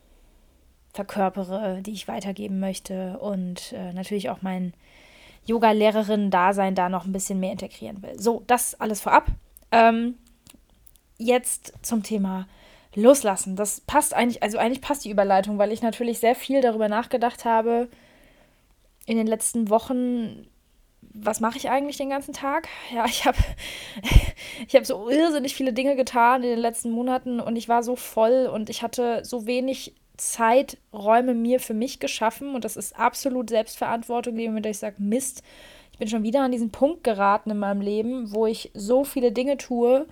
verkörpere, 0.93 1.83
die 1.83 1.93
ich 1.93 2.09
weitergeben 2.09 2.59
möchte 2.59 3.19
und 3.19 3.73
äh, 3.73 3.93
natürlich 3.93 4.31
auch 4.31 4.43
mein 4.43 4.73
Yoga-Lehrerin-Dasein 5.47 6.75
da 6.75 6.89
noch 6.89 7.05
ein 7.05 7.13
bisschen 7.13 7.39
mehr 7.39 7.53
integrieren 7.53 8.03
will. 8.03 8.19
So, 8.19 8.43
das 8.47 8.81
alles 8.81 9.01
vorab. 9.01 9.27
Ähm, 9.71 10.15
jetzt 11.19 11.73
zum 11.83 12.03
Thema 12.03 12.47
Loslassen. 12.95 13.57
Das 13.57 13.81
passt 13.83 14.15
eigentlich, 14.15 14.43
also 14.43 14.59
eigentlich 14.59 14.81
passt 14.81 15.05
die 15.05 15.11
Überleitung, 15.11 15.59
weil 15.59 15.71
ich 15.71 15.83
natürlich 15.83 16.19
sehr 16.19 16.35
viel 16.35 16.63
darüber 16.63 16.89
nachgedacht 16.89 17.45
habe 17.45 17.89
in 19.05 19.17
den 19.17 19.27
letzten 19.27 19.69
Wochen, 19.69 20.47
was 21.01 21.41
mache 21.41 21.57
ich 21.57 21.71
eigentlich 21.71 21.97
den 21.97 22.11
ganzen 22.11 22.35
Tag? 22.35 22.69
Ja, 22.95 23.07
ich 23.07 23.25
habe 23.25 23.39
ich 24.69 24.75
hab 24.75 24.87
so 24.87 25.09
irrsinnig 25.09 25.55
viele 25.55 25.73
Dinge 25.73 25.97
getan 25.97 26.43
in 26.43 26.51
den 26.51 26.59
letzten 26.59 26.91
Monaten 26.91 27.41
und 27.41 27.57
ich 27.57 27.69
war 27.69 27.83
so 27.83 27.97
voll 27.97 28.51
und 28.53 28.71
ich 28.71 28.83
hatte 28.83 29.25
so 29.25 29.47
wenig 29.47 29.95
Zeiträume 30.17 31.35
mir 31.35 31.61
für 31.61 31.75
mich 31.75 32.01
geschaffen 32.01 32.55
und 32.55 32.65
das 32.65 32.77
ist 32.77 32.99
absolut 32.99 33.51
Selbstverantwortung, 33.51 34.35
mit 34.35 34.65
der 34.65 34.71
ich 34.71 34.79
sage, 34.79 34.97
Mist, 34.99 35.43
ich 35.93 35.99
bin 35.99 36.09
schon 36.09 36.23
wieder 36.23 36.43
an 36.43 36.53
diesen 36.53 36.71
Punkt 36.71 37.05
geraten 37.05 37.51
in 37.51 37.59
meinem 37.59 37.81
Leben, 37.81 38.33
wo 38.33 38.47
ich 38.47 38.71
so 38.75 39.05
viele 39.05 39.33
Dinge 39.33 39.57
tue 39.57 40.07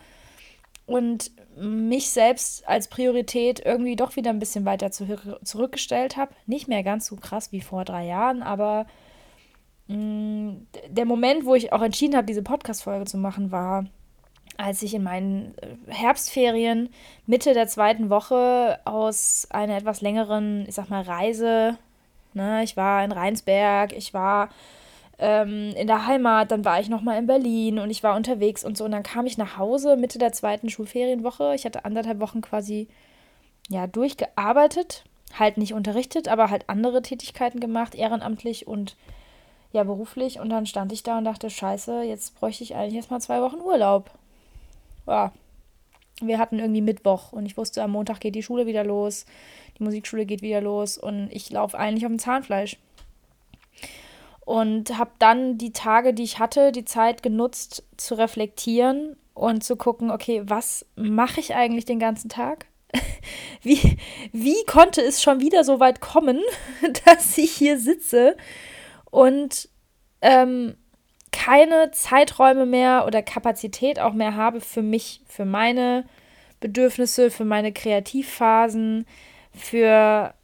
und 0.87 1.31
mich 1.57 2.11
selbst 2.11 2.67
als 2.69 2.89
Priorität 2.89 3.61
irgendwie 3.65 3.97
doch 3.97 4.17
wieder 4.17 4.31
ein 4.31 4.39
bisschen 4.39 4.65
weiter 4.65 4.91
zu, 4.91 5.07
zurückgestellt 5.43 6.17
habe. 6.17 6.35
Nicht 6.47 6.69
mehr 6.69 6.83
ganz 6.83 7.07
so 7.07 7.17
krass 7.17 7.53
wie 7.53 7.61
vor 7.61 7.85
drei 7.85 8.07
Jahren, 8.07 8.43
aber 8.43 8.87
der 9.87 11.05
Moment, 11.05 11.45
wo 11.45 11.55
ich 11.55 11.73
auch 11.73 11.83
entschieden 11.83 12.17
habe, 12.17 12.27
diese 12.27 12.43
Podcast-Folge 12.43 13.05
zu 13.05 13.19
machen, 13.19 13.53
war 13.53 13.85
als 14.57 14.83
ich 14.83 14.95
in 14.95 15.03
meinen 15.03 15.55
äh, 15.59 15.93
Herbstferien 15.93 16.91
Mitte 17.27 17.55
der 17.55 17.67
zweiten 17.67 18.11
Woche 18.11 18.79
aus 18.85 19.49
einer 19.51 19.77
etwas 19.77 20.01
längeren, 20.01 20.65
ich 20.69 20.75
sag 20.75 20.91
mal, 20.91 21.03
Reise, 21.03 21.77
ne, 22.35 22.63
ich 22.63 22.77
war 22.77 23.05
in 23.05 23.13
Rheinsberg, 23.13 23.93
ich 23.93 24.15
war 24.15 24.51
ähm, 25.19 25.73
in 25.77 25.87
der 25.87 26.07
Heimat, 26.07 26.51
dann 26.51 26.65
war 26.65 26.81
ich 26.81 26.89
nochmal 26.89 27.19
in 27.19 27.27
Berlin 27.27 27.79
und 27.79 27.91
ich 27.91 28.03
war 28.03 28.17
unterwegs 28.17 28.65
und 28.65 28.77
so. 28.77 28.85
Und 28.85 28.93
dann 28.93 29.03
kam 29.03 29.27
ich 29.27 29.39
nach 29.39 29.59
Hause 29.59 29.97
Mitte 29.97 30.19
der 30.19 30.33
zweiten 30.33 30.69
Schulferienwoche. 30.71 31.55
Ich 31.55 31.65
hatte 31.65 31.85
anderthalb 31.85 32.21
Wochen 32.21 32.41
quasi 32.41 32.89
ja 33.69 33.87
durchgearbeitet, 33.87 35.05
halt 35.39 35.57
nicht 35.57 35.75
unterrichtet, 35.75 36.29
aber 36.29 36.51
halt 36.51 36.69
andere 36.69 37.03
Tätigkeiten 37.03 37.61
gemacht, 37.61 37.95
ehrenamtlich 37.95 38.67
und 38.67 38.97
ja 39.75 39.85
beruflich. 39.85 40.41
Und 40.41 40.49
dann 40.49 40.67
stand 40.67 40.93
ich 40.93 41.03
da 41.03 41.19
und 41.19 41.25
dachte, 41.25 41.51
scheiße, 41.51 42.03
jetzt 42.03 42.35
bräuchte 42.37 42.65
ich 42.65 42.75
eigentlich 42.75 42.95
erstmal 42.95 43.21
zwei 43.21 43.41
Wochen 43.43 43.61
Urlaub 43.61 44.11
ja, 45.07 45.33
wir 46.21 46.39
hatten 46.39 46.59
irgendwie 46.59 46.81
Mittwoch 46.81 47.33
und 47.33 47.47
ich 47.47 47.57
wusste, 47.57 47.83
am 47.83 47.93
Montag 47.93 48.21
geht 48.21 48.35
die 48.35 48.43
Schule 48.43 48.67
wieder 48.67 48.85
los, 48.85 49.27
die 49.79 49.85
Musikschule 49.85 50.27
geht 50.27 50.43
wieder 50.43 50.61
los 50.61 50.99
und 50.99 51.29
ich 51.31 51.51
laufe 51.51 51.79
eigentlich 51.79 52.07
auf 52.07 52.13
dem 52.13 52.19
Zahnfleisch. 52.19 52.79
Und 54.45 54.99
habe 54.99 55.11
dann 55.19 55.57
die 55.57 55.73
Tage, 55.73 56.13
die 56.13 56.23
ich 56.23 56.39
hatte, 56.39 56.71
die 56.71 56.85
Zeit 56.85 57.23
genutzt 57.23 57.83
zu 57.97 58.15
reflektieren 58.15 59.17
und 59.33 59.65
zu 59.65 59.75
gucken, 59.77 60.11
okay, 60.11 60.43
was 60.45 60.85
mache 60.97 61.41
ich 61.41 61.55
eigentlich 61.55 61.87
den 61.87 61.99
ganzen 61.99 62.29
Tag? 62.29 62.67
Wie, 63.63 63.97
wie 64.31 64.63
konnte 64.67 65.01
es 65.01 65.23
schon 65.23 65.41
wieder 65.41 65.65
so 65.65 65.81
weit 65.81 66.03
kommen, 66.03 66.39
dass 67.07 67.39
ich 67.39 67.53
hier 67.53 67.81
sitze 67.81 68.37
und 69.15 69.69
ähm, 70.23 70.75
keine 71.31 71.93
Zeiträume 71.93 72.67
mehr 72.67 73.05
oder 73.07 73.23
Kapazität 73.23 74.01
auch 74.01 74.13
mehr 74.13 74.35
habe 74.35 74.61
für 74.61 74.83
mich, 74.83 75.21
für 75.29 75.45
meine 75.45 76.05
Bedürfnisse, 76.59 77.31
für 77.31 77.45
meine 77.45 77.73
Kreativphasen, 77.73 79.07
für 79.53 80.35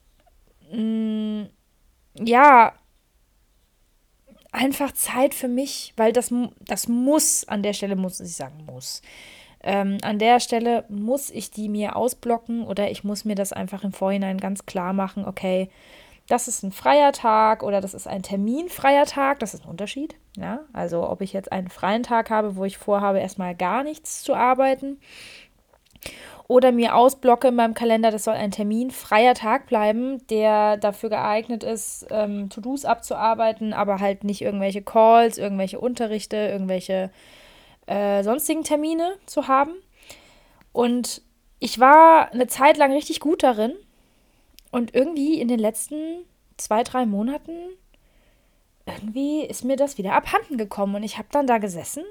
mh, 0.70 0.78
mm, 0.78 1.50
ja, 2.24 2.74
einfach 4.52 4.92
Zeit 4.92 5.34
für 5.34 5.48
mich, 5.48 5.92
weil 5.96 6.12
das, 6.12 6.32
das 6.60 6.86
muss, 6.86 7.48
an 7.48 7.64
der 7.64 7.72
Stelle 7.72 7.96
muss 7.96 8.20
ich 8.20 8.36
sagen, 8.36 8.66
muss. 8.66 9.02
Ähm, 9.64 9.98
an 10.02 10.20
der 10.20 10.38
Stelle 10.38 10.84
muss 10.88 11.30
ich 11.30 11.50
die 11.50 11.68
mir 11.68 11.96
ausblocken 11.96 12.64
oder 12.64 12.88
ich 12.88 13.02
muss 13.02 13.24
mir 13.24 13.34
das 13.34 13.52
einfach 13.52 13.82
im 13.82 13.92
Vorhinein 13.92 14.38
ganz 14.38 14.64
klar 14.64 14.92
machen, 14.92 15.24
okay, 15.24 15.70
das 16.30 16.46
ist 16.46 16.62
ein 16.62 16.70
freier 16.70 17.12
Tag 17.12 17.64
oder 17.64 17.80
das 17.80 17.92
ist 17.92 18.06
ein 18.06 18.22
terminfreier 18.22 19.04
Tag, 19.04 19.40
das 19.40 19.52
ist 19.52 19.64
ein 19.64 19.70
Unterschied. 19.70 20.14
Ja, 20.36 20.60
also 20.72 21.08
ob 21.08 21.22
ich 21.22 21.32
jetzt 21.32 21.50
einen 21.50 21.68
freien 21.68 22.04
Tag 22.04 22.30
habe, 22.30 22.54
wo 22.54 22.64
ich 22.64 22.78
vorhabe, 22.78 23.18
erstmal 23.18 23.56
gar 23.56 23.82
nichts 23.82 24.22
zu 24.22 24.34
arbeiten. 24.34 25.00
Oder 26.46 26.72
mir 26.72 26.94
ausblocke 26.94 27.48
in 27.48 27.56
meinem 27.56 27.74
Kalender, 27.74 28.10
das 28.10 28.24
soll 28.24 28.34
ein 28.34 28.52
Termin 28.52 28.90
freier 28.90 29.34
Tag 29.34 29.66
bleiben, 29.66 30.24
der 30.28 30.76
dafür 30.76 31.10
geeignet 31.10 31.64
ist, 31.64 32.06
ähm, 32.10 32.48
To-Dos 32.48 32.84
abzuarbeiten, 32.84 33.72
aber 33.72 33.98
halt 33.98 34.24
nicht 34.24 34.40
irgendwelche 34.40 34.82
Calls, 34.82 35.36
irgendwelche 35.36 35.80
Unterrichte, 35.80 36.36
irgendwelche 36.36 37.10
äh, 37.86 38.22
sonstigen 38.22 38.62
Termine 38.62 39.14
zu 39.26 39.48
haben. 39.48 39.72
Und 40.72 41.22
ich 41.58 41.78
war 41.80 42.32
eine 42.32 42.46
Zeit 42.46 42.78
lang 42.78 42.92
richtig 42.92 43.20
gut 43.20 43.42
darin. 43.42 43.74
Und 44.70 44.94
irgendwie 44.94 45.40
in 45.40 45.48
den 45.48 45.58
letzten 45.58 46.24
zwei, 46.56 46.82
drei 46.82 47.06
Monaten, 47.06 47.52
irgendwie 48.86 49.44
ist 49.44 49.64
mir 49.64 49.76
das 49.76 49.98
wieder 49.98 50.14
abhanden 50.14 50.58
gekommen. 50.58 50.94
Und 50.94 51.02
ich 51.02 51.18
habe 51.18 51.28
dann 51.30 51.46
da 51.46 51.58
gesessen, 51.58 52.04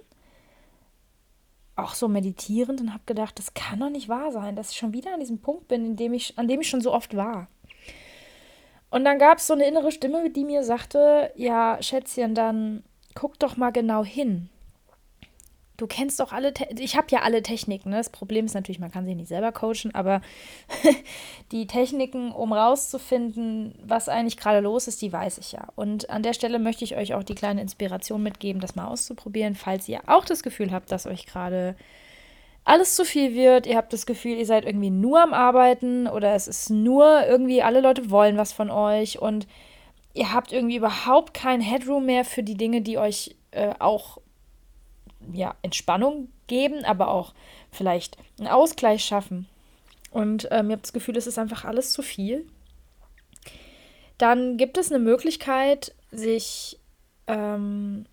auch 1.76 1.94
so 1.94 2.08
meditierend, 2.08 2.82
und 2.82 2.94
habe 2.94 3.04
gedacht, 3.06 3.40
das 3.40 3.54
kann 3.54 3.80
doch 3.80 3.90
nicht 3.90 4.10
wahr 4.10 4.32
sein, 4.32 4.56
dass 4.56 4.72
ich 4.72 4.78
schon 4.78 4.94
wieder 4.94 5.14
an 5.14 5.20
diesem 5.20 5.40
Punkt 5.40 5.68
bin, 5.68 5.86
in 5.86 5.96
dem 5.96 6.14
ich, 6.14 6.38
an 6.38 6.48
dem 6.48 6.62
ich 6.62 6.70
schon 6.70 6.82
so 6.82 6.94
oft 6.94 7.16
war. 7.16 7.48
Und 8.90 9.06
dann 9.06 9.20
gab 9.20 9.38
es 9.38 9.48
so 9.48 9.54
eine 9.54 9.68
innere 9.68 9.92
Stimme, 9.92 10.30
die 10.30 10.44
mir 10.44 10.64
sagte, 10.64 11.32
ja, 11.36 11.78
Schätzchen, 11.82 12.34
dann 12.34 12.84
guck 13.14 13.38
doch 13.40 13.56
mal 13.56 13.72
genau 13.72 14.04
hin. 14.04 14.50
Du 15.80 15.88
kennst 15.88 16.20
doch 16.20 16.34
alle, 16.34 16.54
Te 16.54 16.68
ich 16.78 16.98
habe 16.98 17.08
ja 17.10 17.22
alle 17.22 17.42
Techniken. 17.42 17.92
Ne? 17.92 17.96
Das 17.96 18.10
Problem 18.10 18.46
ist 18.46 18.54
natürlich, 18.54 18.80
man 18.80 18.92
kann 18.92 19.06
sich 19.06 19.16
nicht 19.16 19.30
selber 19.30 19.54
coachen, 19.54 19.96
aber 19.96 20.22
die 21.54 21.68
Techniken, 21.68 22.34
um 22.34 22.52
rauszufinden, 22.52 23.76
was 23.82 24.10
eigentlich 24.10 24.36
gerade 24.36 24.60
los 24.60 24.90
ist, 24.90 25.02
die 25.02 25.14
weiß 25.14 25.38
ich 25.38 25.54
ja. 25.54 25.70
Und 25.78 26.10
an 26.10 26.22
der 26.22 26.34
Stelle 26.34 26.60
möchte 26.60 26.84
ich 26.84 26.98
euch 26.98 27.14
auch 27.14 27.24
die 27.24 27.34
kleine 27.34 27.62
Inspiration 27.62 28.22
mitgeben, 28.22 28.62
das 28.62 28.76
mal 28.76 28.88
auszuprobieren, 28.88 29.56
falls 29.56 29.88
ihr 29.88 30.02
auch 30.08 30.26
das 30.26 30.44
Gefühl 30.44 30.74
habt, 30.74 30.92
dass 30.92 31.08
euch 31.08 31.26
gerade 31.26 31.78
alles 32.66 32.96
zu 32.96 33.06
viel 33.06 33.34
wird. 33.34 33.66
Ihr 33.66 33.78
habt 33.78 33.94
das 33.94 34.06
Gefühl, 34.06 34.38
ihr 34.38 34.46
seid 34.46 34.66
irgendwie 34.66 34.90
nur 34.90 35.24
am 35.24 35.34
Arbeiten 35.34 36.08
oder 36.08 36.36
es 36.36 36.50
ist 36.50 36.70
nur 36.70 37.26
irgendwie, 37.26 37.64
alle 37.64 37.80
Leute 37.80 38.12
wollen 38.12 38.36
was 38.36 38.52
von 38.52 38.70
euch 38.70 39.22
und 39.22 39.48
ihr 40.14 40.34
habt 40.34 40.52
irgendwie 40.52 40.76
überhaupt 40.76 41.34
kein 41.34 41.62
Headroom 41.62 42.06
mehr 42.06 42.26
für 42.26 42.44
die 42.44 42.58
Dinge, 42.58 42.82
die 42.82 42.98
euch 42.98 43.38
äh, 43.52 43.74
auch 43.80 44.18
ja, 45.34 45.56
Entspannung 45.62 46.30
geben, 46.48 46.84
aber 46.86 47.10
auch 47.10 47.34
vielleicht 47.72 48.18
einen 48.38 48.48
Ausgleich 48.48 49.04
schaffen. 49.04 49.48
Und 50.12 50.48
ähm, 50.52 50.70
ihr 50.70 50.76
habt 50.76 50.86
das 50.86 50.94
Gefühl, 50.94 51.18
es 51.18 51.28
ist 51.28 51.38
einfach 51.38 51.66
alles 51.66 51.92
zu 51.92 52.02
viel. 52.02 52.48
Dann 54.18 54.58
gibt 54.58 54.78
es 54.78 54.92
eine 54.92 55.00
Möglichkeit, 55.00 55.94
sich 56.12 56.80
ähm, 57.28 58.06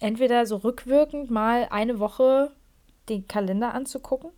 entweder 0.00 0.46
so 0.46 0.56
rückwirkend 0.56 1.30
mal 1.30 1.68
eine 1.70 1.98
Woche 1.98 2.52
den 3.08 3.28
Kalender 3.28 3.74
anzugucken 3.74 4.30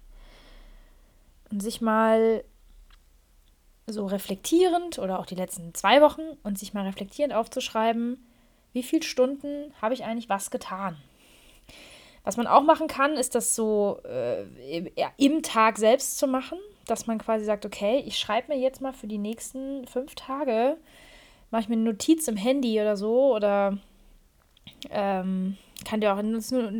und 1.51 1.63
sich 1.63 1.81
mal 1.81 2.45
so 3.87 4.07
reflektierend 4.07 4.99
oder 4.99 5.19
auch 5.19 5.27
die 5.27 5.35
letzten 5.35 5.75
zwei 5.75 6.01
Wochen 6.01 6.23
und 6.43 6.59
sich 6.59 6.75
mal 6.75 6.85
reflektierend 6.85 7.35
aufzuschreiben, 7.35 8.27
wie 8.73 8.83
viele 8.83 9.03
Stunden 9.03 9.73
habe 9.81 9.95
ich 9.95 10.05
eigentlich 10.05 10.29
was 10.29 10.51
getan. 10.51 10.97
Was 12.25 12.39
man 12.39 12.47
auch 12.47 12.63
machen 12.63 12.89
kann, 12.89 13.15
ist 13.15 13.35
das 13.35 13.55
so 13.55 14.01
äh, 14.05 14.45
im 15.19 15.43
Tag 15.43 15.77
selbst 15.77 16.19
zu 16.19 16.27
machen, 16.27 16.59
dass 16.87 17.07
man 17.07 17.19
quasi 17.19 17.45
sagt, 17.45 17.67
okay, 17.67 18.03
ich 18.07 18.19
schreibe 18.19 18.53
mir 18.53 18.59
jetzt 18.59 18.81
mal 18.81 18.95
für 18.95 19.07
die 19.07 19.19
nächsten 19.19 19.87
fünf 19.87 20.15
Tage, 20.15 20.79
mache 21.51 21.63
ich 21.63 21.69
mir 21.69 21.77
eine 21.77 21.85
Notiz 21.85 22.27
im 22.27 22.37
Handy 22.37 22.81
oder 22.81 22.97
so 22.97 23.35
oder 23.35 23.77
ähm, 24.91 25.59
kann 25.85 26.01
dir 26.01 26.15
auch 26.15 26.19
in, 26.19 26.35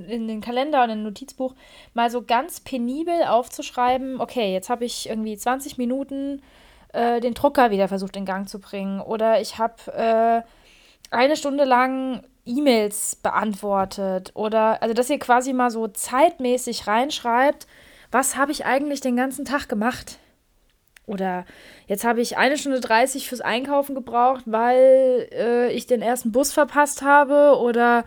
in, 0.09 0.29
den 0.29 0.41
Kalender 0.41 0.83
oder 0.83 0.93
in 0.95 1.01
ein 1.01 1.05
Notizbuch 1.05 1.55
mal 1.93 2.11
so 2.11 2.23
ganz 2.23 2.61
penibel 2.61 3.25
aufzuschreiben, 3.25 4.21
okay, 4.21 4.53
jetzt 4.53 4.71
habe 4.71 4.87
ich 4.87 5.09
irgendwie 5.09 5.37
20 5.37 5.77
Minuten 5.77 6.43
äh, 6.93 7.21
den 7.21 7.35
Drucker 7.35 7.71
wieder 7.71 7.89
versucht 7.89 8.17
in 8.17 8.25
Gang 8.25 8.49
zu 8.49 8.61
bringen 8.61 9.01
oder 9.01 9.41
ich 9.43 9.59
habe 9.59 9.93
äh, 9.93 10.43
eine 11.11 11.37
Stunde 11.37 11.65
lang 11.65 12.25
E-Mails 12.47 13.17
beantwortet 13.17 14.33
oder 14.35 14.83
also 14.83 14.95
dass 14.95 15.11
ihr 15.11 15.19
quasi 15.19 15.53
mal 15.53 15.71
so 15.71 15.89
zeitmäßig 15.89 16.87
reinschreibt, 16.87 17.67
was 18.11 18.37
habe 18.37 18.53
ich 18.53 18.65
eigentlich 18.65 19.01
den 19.01 19.17
ganzen 19.17 19.45
Tag 19.45 19.69
gemacht? 19.69 20.19
Oder 21.07 21.45
jetzt 21.87 22.05
habe 22.05 22.21
ich 22.21 22.39
eine 22.39 22.57
Stunde 22.57 22.81
30 22.81 23.29
fürs 23.29 23.41
Einkaufen 23.41 23.95
gebraucht, 23.95 24.45
weil 24.47 25.29
äh, 25.33 25.73
ich 25.73 25.87
den 25.87 26.01
ersten 26.01 26.33
Bus 26.33 26.53
verpasst 26.53 27.03
habe 27.03 27.59
oder 27.59 28.05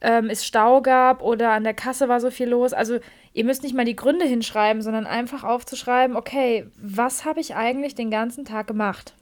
ähm, 0.00 0.30
es 0.30 0.46
Stau 0.46 0.80
gab 0.80 1.22
oder 1.22 1.50
an 1.50 1.64
der 1.64 1.74
Kasse 1.74 2.08
war 2.08 2.20
so 2.20 2.30
viel 2.30 2.48
los. 2.48 2.72
Also 2.72 3.00
ihr 3.34 3.44
müsst 3.44 3.62
nicht 3.62 3.74
mal 3.74 3.84
die 3.84 3.96
Gründe 3.96 4.24
hinschreiben, 4.24 4.80
sondern 4.82 5.06
einfach 5.06 5.44
aufzuschreiben, 5.44 6.16
okay, 6.16 6.66
was 6.76 7.24
habe 7.24 7.40
ich 7.40 7.54
eigentlich 7.54 7.94
den 7.94 8.10
ganzen 8.10 8.44
Tag 8.44 8.66
gemacht? 8.66 9.14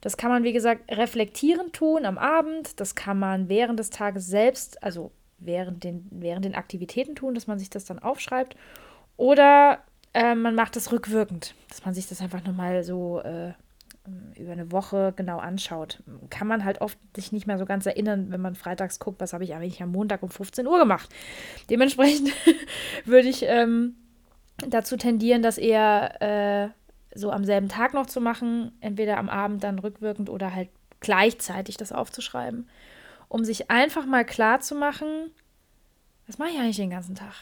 Das 0.00 0.16
kann 0.16 0.30
man, 0.30 0.44
wie 0.44 0.52
gesagt, 0.52 0.90
reflektierend 0.90 1.74
tun 1.74 2.04
am 2.04 2.18
Abend. 2.18 2.80
Das 2.80 2.94
kann 2.94 3.18
man 3.18 3.48
während 3.48 3.78
des 3.78 3.90
Tages 3.90 4.26
selbst, 4.26 4.82
also 4.82 5.12
während 5.38 5.84
den, 5.84 6.06
während 6.10 6.44
den 6.44 6.54
Aktivitäten 6.54 7.14
tun, 7.14 7.34
dass 7.34 7.46
man 7.46 7.58
sich 7.58 7.70
das 7.70 7.84
dann 7.84 7.98
aufschreibt. 7.98 8.56
Oder 9.16 9.80
äh, 10.14 10.34
man 10.34 10.54
macht 10.54 10.76
es 10.76 10.92
rückwirkend, 10.92 11.54
dass 11.68 11.84
man 11.84 11.94
sich 11.94 12.08
das 12.08 12.20
einfach 12.20 12.44
nochmal 12.44 12.82
so 12.82 13.20
äh, 13.20 13.52
über 14.36 14.52
eine 14.52 14.72
Woche 14.72 15.12
genau 15.14 15.38
anschaut. 15.38 16.02
Kann 16.30 16.46
man 16.46 16.64
halt 16.64 16.80
oft 16.80 16.98
sich 17.14 17.32
nicht 17.32 17.46
mehr 17.46 17.58
so 17.58 17.66
ganz 17.66 17.86
erinnern, 17.86 18.30
wenn 18.30 18.40
man 18.40 18.54
freitags 18.54 18.98
guckt, 18.98 19.20
was 19.20 19.32
habe 19.32 19.44
ich 19.44 19.54
eigentlich 19.54 19.82
am 19.82 19.92
Montag 19.92 20.22
um 20.22 20.30
15 20.30 20.66
Uhr 20.66 20.78
gemacht. 20.78 21.08
Dementsprechend 21.68 22.30
würde 23.04 23.28
ich 23.28 23.44
ähm, 23.46 23.96
dazu 24.68 24.96
tendieren, 24.96 25.42
das 25.42 25.58
eher 25.58 26.20
äh, 26.22 26.79
so 27.14 27.30
am 27.30 27.44
selben 27.44 27.68
Tag 27.68 27.94
noch 27.94 28.06
zu 28.06 28.20
machen, 28.20 28.72
entweder 28.80 29.18
am 29.18 29.28
Abend 29.28 29.64
dann 29.64 29.78
rückwirkend 29.78 30.30
oder 30.30 30.54
halt 30.54 30.68
gleichzeitig 31.00 31.76
das 31.76 31.92
aufzuschreiben, 31.92 32.68
um 33.28 33.44
sich 33.44 33.70
einfach 33.70 34.06
mal 34.06 34.24
klar 34.24 34.60
zu 34.60 34.74
machen, 34.74 35.30
was 36.26 36.38
mache 36.38 36.50
ich 36.50 36.58
eigentlich 36.58 36.76
den 36.76 36.90
ganzen 36.90 37.16
Tag? 37.16 37.34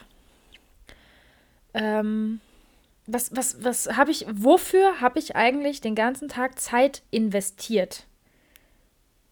Ähm, 1.75 2.41
was, 3.07 3.35
was, 3.35 3.63
was 3.63 3.97
habe 3.97 4.11
ich, 4.11 4.27
wofür 4.31 5.01
habe 5.01 5.19
ich 5.19 5.37
eigentlich 5.37 5.81
den 5.81 5.95
ganzen 5.95 6.29
Tag 6.29 6.59
Zeit 6.59 7.03
investiert? 7.11 8.07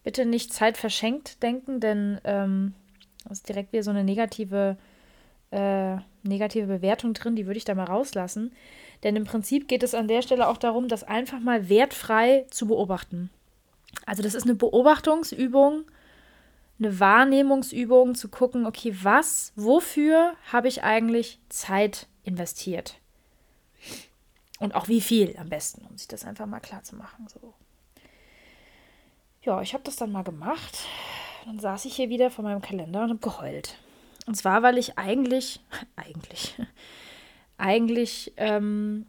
Bitte 0.03 0.25
nicht 0.25 0.53
Zeit 0.53 0.77
verschenkt 0.77 1.41
denken, 1.43 1.79
denn 1.79 2.19
ähm, 2.23 2.73
das 3.23 3.39
ist 3.39 3.49
direkt 3.49 3.73
wieder 3.73 3.83
so 3.83 3.91
eine 3.91 4.03
negative, 4.03 4.77
äh, 5.51 5.97
negative 6.23 6.67
Bewertung 6.67 7.13
drin, 7.13 7.35
die 7.35 7.45
würde 7.45 7.57
ich 7.57 7.65
da 7.65 7.75
mal 7.75 7.85
rauslassen. 7.85 8.51
Denn 9.03 9.15
im 9.15 9.25
Prinzip 9.25 9.67
geht 9.67 9.83
es 9.83 9.93
an 9.93 10.07
der 10.07 10.21
Stelle 10.21 10.47
auch 10.47 10.57
darum, 10.57 10.87
das 10.87 11.03
einfach 11.03 11.39
mal 11.39 11.69
wertfrei 11.69 12.45
zu 12.49 12.67
beobachten. 12.67 13.29
Also 14.05 14.23
das 14.23 14.33
ist 14.33 14.43
eine 14.43 14.55
Beobachtungsübung, 14.55 15.83
eine 16.79 16.99
Wahrnehmungsübung, 16.99 18.15
zu 18.15 18.29
gucken, 18.29 18.65
okay, 18.65 18.95
was, 19.01 19.51
wofür 19.55 20.33
habe 20.51 20.67
ich 20.67 20.83
eigentlich 20.83 21.39
Zeit 21.49 22.07
investiert? 22.23 22.95
Und 24.59 24.75
auch 24.75 24.87
wie 24.87 25.01
viel 25.01 25.35
am 25.37 25.49
besten, 25.49 25.85
um 25.85 25.97
sich 25.97 26.07
das 26.07 26.25
einfach 26.25 26.45
mal 26.45 26.59
klar 26.59 26.83
zu 26.83 26.95
machen. 26.95 27.27
So. 27.27 27.53
Ja, 29.43 29.61
ich 29.61 29.73
habe 29.73 29.83
das 29.83 29.95
dann 29.95 30.11
mal 30.11 30.23
gemacht. 30.23 30.79
Dann 31.45 31.59
saß 31.59 31.85
ich 31.85 31.95
hier 31.95 32.09
wieder 32.09 32.31
vor 32.31 32.43
meinem 32.43 32.61
Kalender 32.61 33.03
und 33.03 33.09
habe 33.09 33.19
geheult. 33.19 33.77
Und 34.25 34.35
zwar, 34.35 34.63
weil 34.63 34.77
ich 34.77 34.97
eigentlich, 34.97 35.61
eigentlich, 35.95 36.55
eigentlich 37.57 38.33
ähm, 38.37 39.05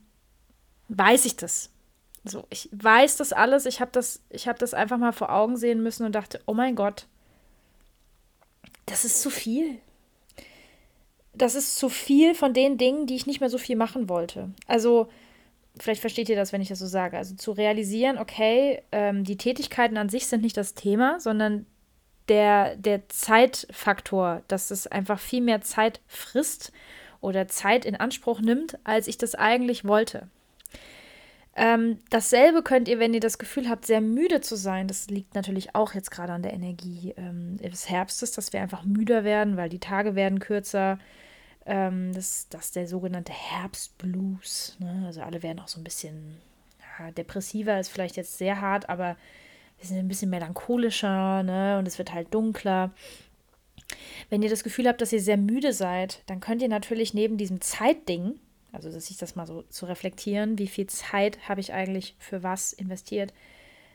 weiß 0.88 1.25
ich 1.25 1.37
das. 1.37 1.71
So, 2.25 2.45
ich 2.50 2.69
weiß 2.73 3.17
das 3.17 3.33
alles. 3.33 3.67
Ich 3.67 3.81
habe 3.81 3.90
das, 3.93 4.21
ich 4.31 4.49
habe 4.49 4.59
das 4.59 4.75
einfach 4.75 4.99
mal 4.99 5.12
vor 5.12 5.33
Augen 5.33 5.57
sehen 5.57 5.83
müssen 5.83 6.05
und 6.05 6.14
dachte, 6.14 6.40
oh 6.47 6.55
mein 6.55 6.75
Gott, 6.75 7.07
das 8.87 9.05
ist 9.05 9.23
zu 9.23 9.31
viel. 9.31 9.78
Das 11.35 11.55
ist 11.55 11.76
zu 11.76 11.88
viel 11.88 12.35
von 12.35 12.52
den 12.52 12.78
Dingen, 12.78 13.07
die 13.07 13.14
ich 13.14 13.26
nicht 13.26 13.40
mehr 13.40 13.50
so 13.50 13.59
viel 13.59 13.76
machen 13.76 14.09
wollte. 14.09 14.50
Also, 14.67 15.09
vielleicht 15.78 16.00
versteht 16.00 16.28
ihr 16.28 16.37
das, 16.37 16.52
wenn 16.52 16.61
ich 16.61 16.69
das 16.69 16.81
so 16.81 16.87
sage. 16.87 17.17
Also 17.17 17.37
zu 17.37 17.52
realisieren, 17.52 18.19
okay, 18.19 18.83
ähm, 18.90 19.25
die 19.25 19.37
Tätigkeiten 19.37 19.97
an 19.97 20.09
sich 20.09 20.26
sind 20.26 20.43
nicht 20.43 20.57
das 20.57 20.75
Thema, 20.75 21.21
sondern 21.21 21.67
der, 22.28 22.76
der 22.76 23.09
Zeitfaktor, 23.09 24.43
dass 24.49 24.71
es 24.71 24.87
einfach 24.87 25.21
viel 25.21 25.40
mehr 25.40 25.61
Zeit 25.61 26.00
frisst 26.07 26.73
oder 27.21 27.49
Zeit 27.49 27.85
in 27.85 27.97
Anspruch 27.97 28.41
nimmt, 28.41 28.79
als 28.85 29.09
ich 29.09 29.19
das 29.19 29.35
eigentlich 29.35 29.85
wollte. 29.85 30.29
Ähm, 31.61 31.99
dasselbe 32.11 32.63
könnt 32.63 32.87
ihr, 32.87 33.01
wenn 33.01 33.13
ihr 33.13 33.21
das 33.21 33.37
Gefühl 33.37 33.69
habt, 33.69 33.85
sehr 33.85 34.01
müde 34.01 34.41
zu 34.41 34.55
sein. 34.55 34.87
Das 34.87 35.09
liegt 35.09 35.35
natürlich 35.35 35.75
auch 35.75 35.93
jetzt 35.93 36.13
gerade 36.13 36.33
an 36.33 36.43
der 36.43 36.53
Energie 36.53 37.15
ähm, 37.17 37.57
des 37.57 37.91
Herbstes, 37.91 38.31
dass 38.31 38.53
wir 38.53 38.61
einfach 38.61 38.85
müder 38.85 39.25
werden, 39.25 39.57
weil 39.57 39.69
die 39.69 39.81
Tage 39.81 40.15
werden 40.15 40.39
kürzer. 40.39 41.01
Ähm, 41.67 42.13
das, 42.15 42.49
das 42.49 42.67
ist 42.67 42.77
der 42.77 42.87
sogenannte 42.87 43.33
Herbstblues. 43.33 44.77
Ne? 44.79 45.03
Also 45.07 45.23
alle 45.23 45.43
werden 45.43 45.59
auch 45.59 45.67
so 45.67 45.81
ein 45.81 45.85
bisschen 45.85 46.37
ja, 47.01 47.11
depressiver, 47.11 47.81
ist 47.81 47.89
vielleicht 47.89 48.17
jetzt 48.17 48.39
sehr 48.39 48.61
hart, 48.61 48.89
aber 48.89 49.17
wir 49.79 49.87
sind 49.87 49.99
ein 49.99 50.09
bisschen 50.09 50.31
melancholischer 50.31 51.43
ne? 51.43 51.79
und 51.79 51.89
es 51.89 51.99
wird 51.99 52.15
halt 52.15 52.33
dunkler. 52.33 52.93
Wenn 54.30 54.42
ihr 54.42 54.50
das 54.50 54.64
Gefühl 54.64 54.88
habt, 54.88 55.00
dass 55.00 55.12
ihr 55.12 55.21
sehr 55.21 55.37
müde 55.37 55.73
seid, 55.73 56.23
dann 56.26 56.40
könnt 56.40 56.62
ihr 56.62 56.68
natürlich 56.68 57.14
neben 57.14 57.37
diesem 57.37 57.61
Zeitding, 57.61 58.38
also 58.73 58.90
sich 58.90 59.16
das 59.16 59.37
mal 59.37 59.47
so 59.47 59.62
zu 59.71 59.87
reflektieren, 59.87 60.59
wie 60.59 60.66
viel 60.66 60.87
Zeit 60.87 61.49
habe 61.49 61.61
ich 61.61 61.73
eigentlich 61.73 62.14
für 62.18 62.42
was 62.42 62.73
investiert, 62.73 63.33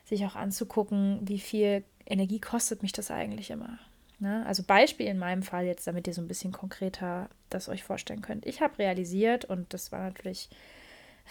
sich 0.05 0.25
auch 0.25 0.35
anzugucken, 0.35 1.19
wie 1.23 1.39
viel 1.39 1.83
Energie 2.05 2.39
kostet 2.39 2.81
mich 2.81 2.91
das 2.91 3.11
eigentlich 3.11 3.51
immer. 3.51 3.79
Ne? 4.19 4.45
Also 4.45 4.63
Beispiel 4.63 5.07
in 5.07 5.19
meinem 5.19 5.43
Fall 5.43 5.65
jetzt, 5.65 5.85
damit 5.87 6.07
ihr 6.07 6.13
so 6.13 6.21
ein 6.21 6.27
bisschen 6.27 6.51
konkreter 6.51 7.29
das 7.49 7.69
euch 7.69 7.83
vorstellen 7.83 8.21
könnt. 8.21 8.45
Ich 8.45 8.61
habe 8.61 8.79
realisiert, 8.79 9.45
und 9.45 9.73
das 9.73 9.91
war 9.91 9.99
natürlich 9.99 10.49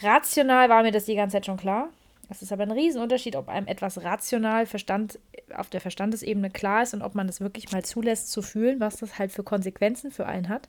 rational, 0.03 0.69
war 0.69 0.83
mir 0.83 0.93
das 0.93 1.05
die 1.05 1.15
ganze 1.15 1.35
Zeit 1.35 1.47
schon 1.47 1.57
klar. 1.57 1.91
Es 2.33 2.43
ist 2.43 2.53
aber 2.53 2.63
ein 2.63 2.71
Riesenunterschied, 2.71 3.37
ob 3.37 3.49
einem 3.49 3.67
etwas 3.67 4.03
rational 4.03 4.67
Verstand, 4.67 5.19
auf 5.55 5.69
der 5.69 5.81
Verstandesebene 5.81 6.51
klar 6.51 6.83
ist 6.83 6.95
und 6.95 7.03
ob 7.03 7.15
man 7.15 7.27
das 7.27 7.41
wirklich 7.41 7.71
mal 7.73 7.85
zulässt 7.85 8.33
zu 8.33 8.43
fühlen, 8.43 8.81
was 8.81 8.97
das 8.97 9.19
halt 9.19 9.33
für 9.33 9.43
Konsequenzen 9.43 10.11
für 10.11 10.27
einen 10.27 10.49
hat. 10.49 10.69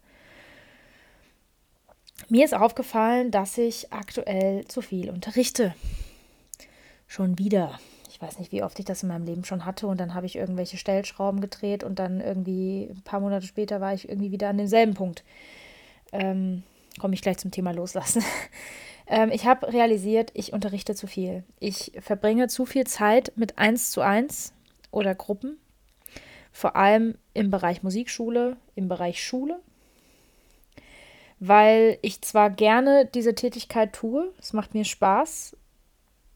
Mir 2.29 2.45
ist 2.45 2.53
aufgefallen, 2.53 3.31
dass 3.31 3.57
ich 3.57 3.91
aktuell 3.91 4.65
zu 4.67 4.81
viel 4.81 5.09
unterrichte. 5.09 5.73
Schon 7.07 7.37
wieder 7.39 7.79
ich 8.13 8.21
weiß 8.21 8.37
nicht, 8.37 8.51
wie 8.51 8.61
oft 8.61 8.77
ich 8.77 8.85
das 8.85 9.01
in 9.01 9.09
meinem 9.09 9.25
Leben 9.25 9.43
schon 9.43 9.65
hatte 9.65 9.87
und 9.87 9.99
dann 9.99 10.13
habe 10.13 10.27
ich 10.27 10.35
irgendwelche 10.35 10.77
Stellschrauben 10.77 11.41
gedreht 11.41 11.83
und 11.83 11.97
dann 11.97 12.21
irgendwie 12.21 12.87
ein 12.91 13.01
paar 13.01 13.19
Monate 13.19 13.47
später 13.47 13.81
war 13.81 13.95
ich 13.95 14.07
irgendwie 14.07 14.31
wieder 14.31 14.49
an 14.49 14.57
demselben 14.59 14.93
Punkt. 14.93 15.23
Ähm, 16.11 16.61
Komme 16.99 17.15
ich 17.15 17.23
gleich 17.23 17.37
zum 17.37 17.49
Thema 17.49 17.71
Loslassen. 17.71 18.23
Ähm, 19.07 19.31
ich 19.31 19.45
habe 19.45 19.71
realisiert, 19.71 20.31
ich 20.33 20.53
unterrichte 20.53 20.95
zu 20.95 21.07
viel. 21.07 21.43
Ich 21.59 21.91
verbringe 21.99 22.47
zu 22.47 22.65
viel 22.65 22.85
Zeit 22.87 23.33
mit 23.35 23.57
1 23.57 23.91
zu 23.91 24.01
1 24.01 24.53
oder 24.91 25.15
Gruppen, 25.15 25.57
vor 26.51 26.75
allem 26.75 27.15
im 27.33 27.49
Bereich 27.49 27.83
Musikschule, 27.83 28.57
im 28.75 28.87
Bereich 28.87 29.23
Schule, 29.23 29.59
weil 31.39 31.97
ich 32.01 32.21
zwar 32.21 32.49
gerne 32.49 33.05
diese 33.13 33.35
Tätigkeit 33.35 33.93
tue, 33.93 34.31
es 34.39 34.53
macht 34.53 34.73
mir 34.73 34.85
Spaß, 34.85 35.57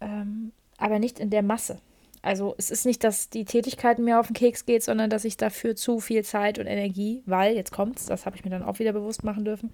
ähm, 0.01 0.51
aber 0.77 0.99
nicht 0.99 1.19
in 1.19 1.29
der 1.29 1.43
Masse. 1.43 1.79
Also 2.21 2.55
es 2.57 2.71
ist 2.71 2.85
nicht, 2.85 3.03
dass 3.03 3.29
die 3.29 3.45
Tätigkeit 3.45 3.99
mir 3.99 4.19
auf 4.19 4.27
den 4.27 4.33
Keks 4.33 4.65
geht, 4.65 4.83
sondern 4.83 5.09
dass 5.09 5.23
ich 5.23 5.37
dafür 5.37 5.75
zu 5.75 5.99
viel 5.99 6.25
Zeit 6.25 6.59
und 6.59 6.65
Energie, 6.65 7.23
weil, 7.25 7.55
jetzt 7.55 7.71
kommt's, 7.71 8.05
das 8.07 8.25
habe 8.25 8.35
ich 8.35 8.43
mir 8.43 8.49
dann 8.49 8.63
auch 8.63 8.79
wieder 8.79 8.91
bewusst 8.91 9.23
machen 9.23 9.45
dürfen, 9.45 9.73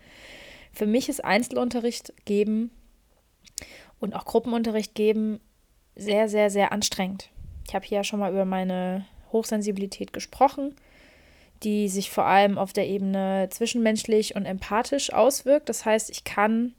für 0.71 0.85
mich 0.85 1.09
ist 1.09 1.23
Einzelunterricht 1.23 2.13
geben 2.25 2.69
und 3.99 4.15
auch 4.15 4.25
Gruppenunterricht 4.25 4.95
geben 4.95 5.39
sehr, 5.95 6.27
sehr, 6.27 6.49
sehr 6.49 6.71
anstrengend. 6.71 7.29
Ich 7.67 7.75
habe 7.75 7.85
hier 7.85 7.97
ja 7.97 8.03
schon 8.03 8.19
mal 8.19 8.31
über 8.31 8.45
meine 8.45 9.05
Hochsensibilität 9.31 10.13
gesprochen, 10.13 10.75
die 11.63 11.87
sich 11.87 12.11
vor 12.11 12.25
allem 12.25 12.57
auf 12.57 12.73
der 12.73 12.87
Ebene 12.87 13.47
zwischenmenschlich 13.49 14.35
und 14.35 14.45
empathisch 14.45 15.13
auswirkt. 15.13 15.69
Das 15.69 15.85
heißt, 15.85 16.09
ich 16.09 16.23
kann 16.23 16.73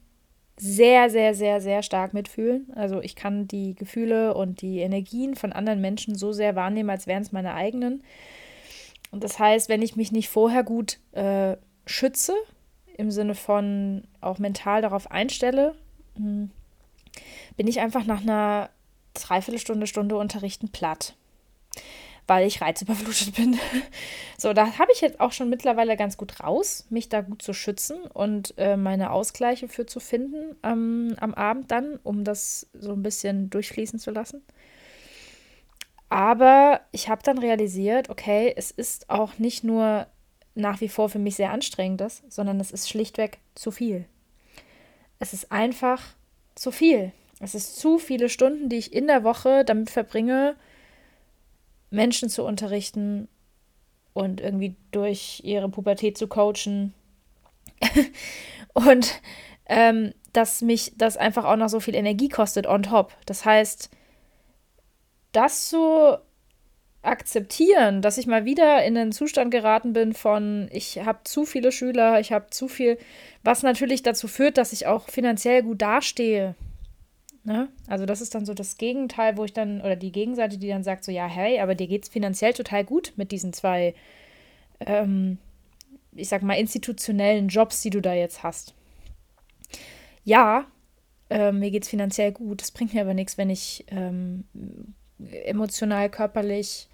sehr, 0.56 1.11
sehr, 1.11 1.35
sehr, 1.35 1.61
sehr 1.61 1.83
stark 1.83 2.14
mitfühlen. 2.14 2.71
Also 2.76 3.00
ich 3.00 3.16
kann 3.16 3.49
die 3.49 3.75
Gefühle 3.75 4.35
und 4.35 4.62
die 4.62 4.78
Energien 4.78 5.35
von 5.35 5.52
anderen 5.52 5.80
Menschen 5.80 6.14
so 6.14 6.33
sehr 6.33 6.54
wahrnehmen, 6.54 6.90
als 6.90 7.06
wären 7.06 7.23
es 7.23 7.33
meine 7.33 7.54
eigenen. 7.54 8.04
Und 9.11 9.25
das 9.25 9.38
heißt, 9.38 9.68
wenn 9.68 9.83
ich 9.83 9.97
mich 9.97 10.12
nicht 10.12 10.28
vorher 10.28 10.62
gut 10.62 10.99
äh, 11.12 11.56
schütze, 11.87 12.35
im 12.97 13.11
Sinne 13.11 13.35
von 13.35 14.04
auch 14.21 14.38
mental 14.38 14.83
darauf 14.83 15.11
einstelle, 15.11 15.75
bin 16.16 17.66
ich 17.66 17.80
einfach 17.80 18.04
nach 18.04 18.23
einer 18.23 18.71
Dreiviertelstunde, 19.14 19.87
Stunde 19.87 20.16
Unterrichten 20.16 20.71
platt 20.71 21.14
weil 22.26 22.47
ich 22.47 22.61
reizüberflutet 22.61 23.35
bin. 23.35 23.59
so, 24.39 24.52
da 24.52 24.78
habe 24.78 24.93
ich 24.93 25.00
jetzt 25.00 25.21
auch 25.21 25.32
schon 25.32 25.50
mittlerweile 25.50 25.97
ganz 25.97 26.17
gut 26.17 26.41
raus, 26.41 26.86
mich 26.91 27.08
da 27.08 27.21
gut 27.21 27.43
zu 27.43 27.52
schützen 27.52 28.02
und 28.12 28.54
äh, 28.56 28.76
meine 28.76 29.10
Ausgleiche 29.10 29.69
für 29.69 29.86
zu 29.86 30.00
finden 30.00 30.56
ähm, 30.62 31.15
am 31.21 31.34
Abend 31.34 31.71
dann, 31.71 31.99
um 32.02 32.25
das 32.25 32.67
so 32.73 32.93
ein 32.93 33.02
bisschen 33.02 33.50
durchfließen 33.50 33.99
zu 33.99 34.10
lassen. 34.10 34.43
Aber 36.08 36.80
ich 36.93 37.08
habe 37.08 37.23
dann 37.23 37.39
realisiert, 37.39 38.08
okay, 38.08 38.52
es 38.56 38.71
ist 38.71 39.10
auch 39.10 39.39
nicht 39.39 39.65
nur 39.65 40.06
nach 40.54 40.80
wie 40.80 40.89
vor 40.89 41.08
für 41.08 41.19
mich 41.19 41.34
sehr 41.34 41.50
anstrengend, 41.50 42.02
sondern 42.28 42.60
es 42.60 42.71
ist 42.71 42.89
schlichtweg 42.89 43.39
zu 43.54 43.71
viel. 43.71 44.06
Es 45.25 45.32
ist 45.32 45.50
einfach 45.50 46.02
zu 46.54 46.71
viel. 46.71 47.10
Es 47.41 47.54
ist 47.54 47.78
zu 47.78 47.97
viele 47.97 48.28
Stunden, 48.28 48.69
die 48.69 48.76
ich 48.76 48.93
in 48.93 49.06
der 49.06 49.25
Woche 49.25 49.65
damit 49.65 49.89
verbringe, 49.89 50.54
Menschen 51.89 52.28
zu 52.28 52.45
unterrichten 52.45 53.26
und 54.13 54.43
irgendwie 54.43 54.76
durch 54.91 55.41
ihre 55.43 55.71
Pubertät 55.71 56.19
zu 56.19 56.28
coachen. 56.28 56.93
und 58.75 59.23
ähm, 59.65 60.13
dass 60.34 60.60
mich 60.60 60.93
das 60.99 61.17
einfach 61.17 61.47
auch 61.47 61.56
noch 61.56 61.71
so 61.71 61.80
viel 61.80 61.95
Energie 61.95 62.28
kostet 62.28 62.67
on 62.67 62.82
top. 62.82 63.17
Das 63.25 63.47
heißt, 63.47 63.89
das 65.32 65.71
zu 65.71 66.19
akzeptieren, 67.04 68.02
dass 68.02 68.19
ich 68.19 68.26
mal 68.26 68.45
wieder 68.45 68.84
in 68.84 68.97
einen 68.97 69.12
Zustand 69.12 69.50
geraten 69.50 69.93
bin 69.93 70.12
von, 70.12 70.69
ich 70.73 71.04
habe 71.04 71.21
zu 71.25 71.45
viele 71.45 71.73
Schüler, 71.73 72.21
ich 72.21 72.32
habe 72.32 72.47
zu 72.50 72.69
viel, 72.69 72.99
was 73.43 73.62
natürlich 73.62 74.02
dazu 74.02 74.28
führt, 74.28 74.58
dass 74.58 74.73
ich 74.73 74.86
auch 74.86 75.08
finanziell 75.08 75.62
gut 75.62 75.82
dastehe. 75.82 76.54
Ne? 77.45 77.69
Also 77.86 78.06
das 78.06 78.23
ist 78.23 78.34
dann 78.34 78.47
so 78.47 78.54
das 78.54 78.78
Gegenteil, 78.78 79.36
wo 79.36 79.45
ich 79.45 79.52
dann, 79.52 79.80
oder 79.82 79.97
die 79.97 80.12
Gegenseite, 80.12 80.56
die 80.56 80.69
dann 80.69 80.82
sagt 80.82 81.04
so, 81.04 81.12
ja, 81.12 81.26
hey, 81.26 81.60
aber 81.60 81.75
dir 81.75 81.86
geht 81.86 82.04
es 82.04 82.08
finanziell 82.08 82.54
total 82.54 82.84
gut 82.84 83.12
mit 83.17 83.32
diesen 83.32 83.52
zwei, 83.52 83.95
ähm, 84.80 85.38
ich 86.12 86.28
sag 86.28 86.43
mal, 86.43 86.54
institutionellen 86.54 87.49
Jobs, 87.49 87.82
die 87.82 87.90
du 87.90 88.00
da 88.00 88.14
jetzt 88.14 88.43
hast. 88.43 88.75
Ja, 90.25 90.64
äh, 91.28 91.52
mir 91.52 91.71
geht 91.71 91.82
es 91.82 91.90
finanziell 91.90 92.32
gut. 92.32 92.62
Das 92.62 92.71
bringt 92.71 92.95
mir 92.95 93.02
aber 93.02 93.12
nichts, 93.12 93.36
wenn 93.36 93.50
ich 93.50 93.84
ähm, 93.88 94.45
emotional, 95.45 96.08
körperlich, 96.08 96.88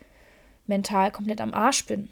mental 0.66 1.10
komplett 1.10 1.40
am 1.40 1.54
Arsch 1.54 1.86
bin. 1.86 2.10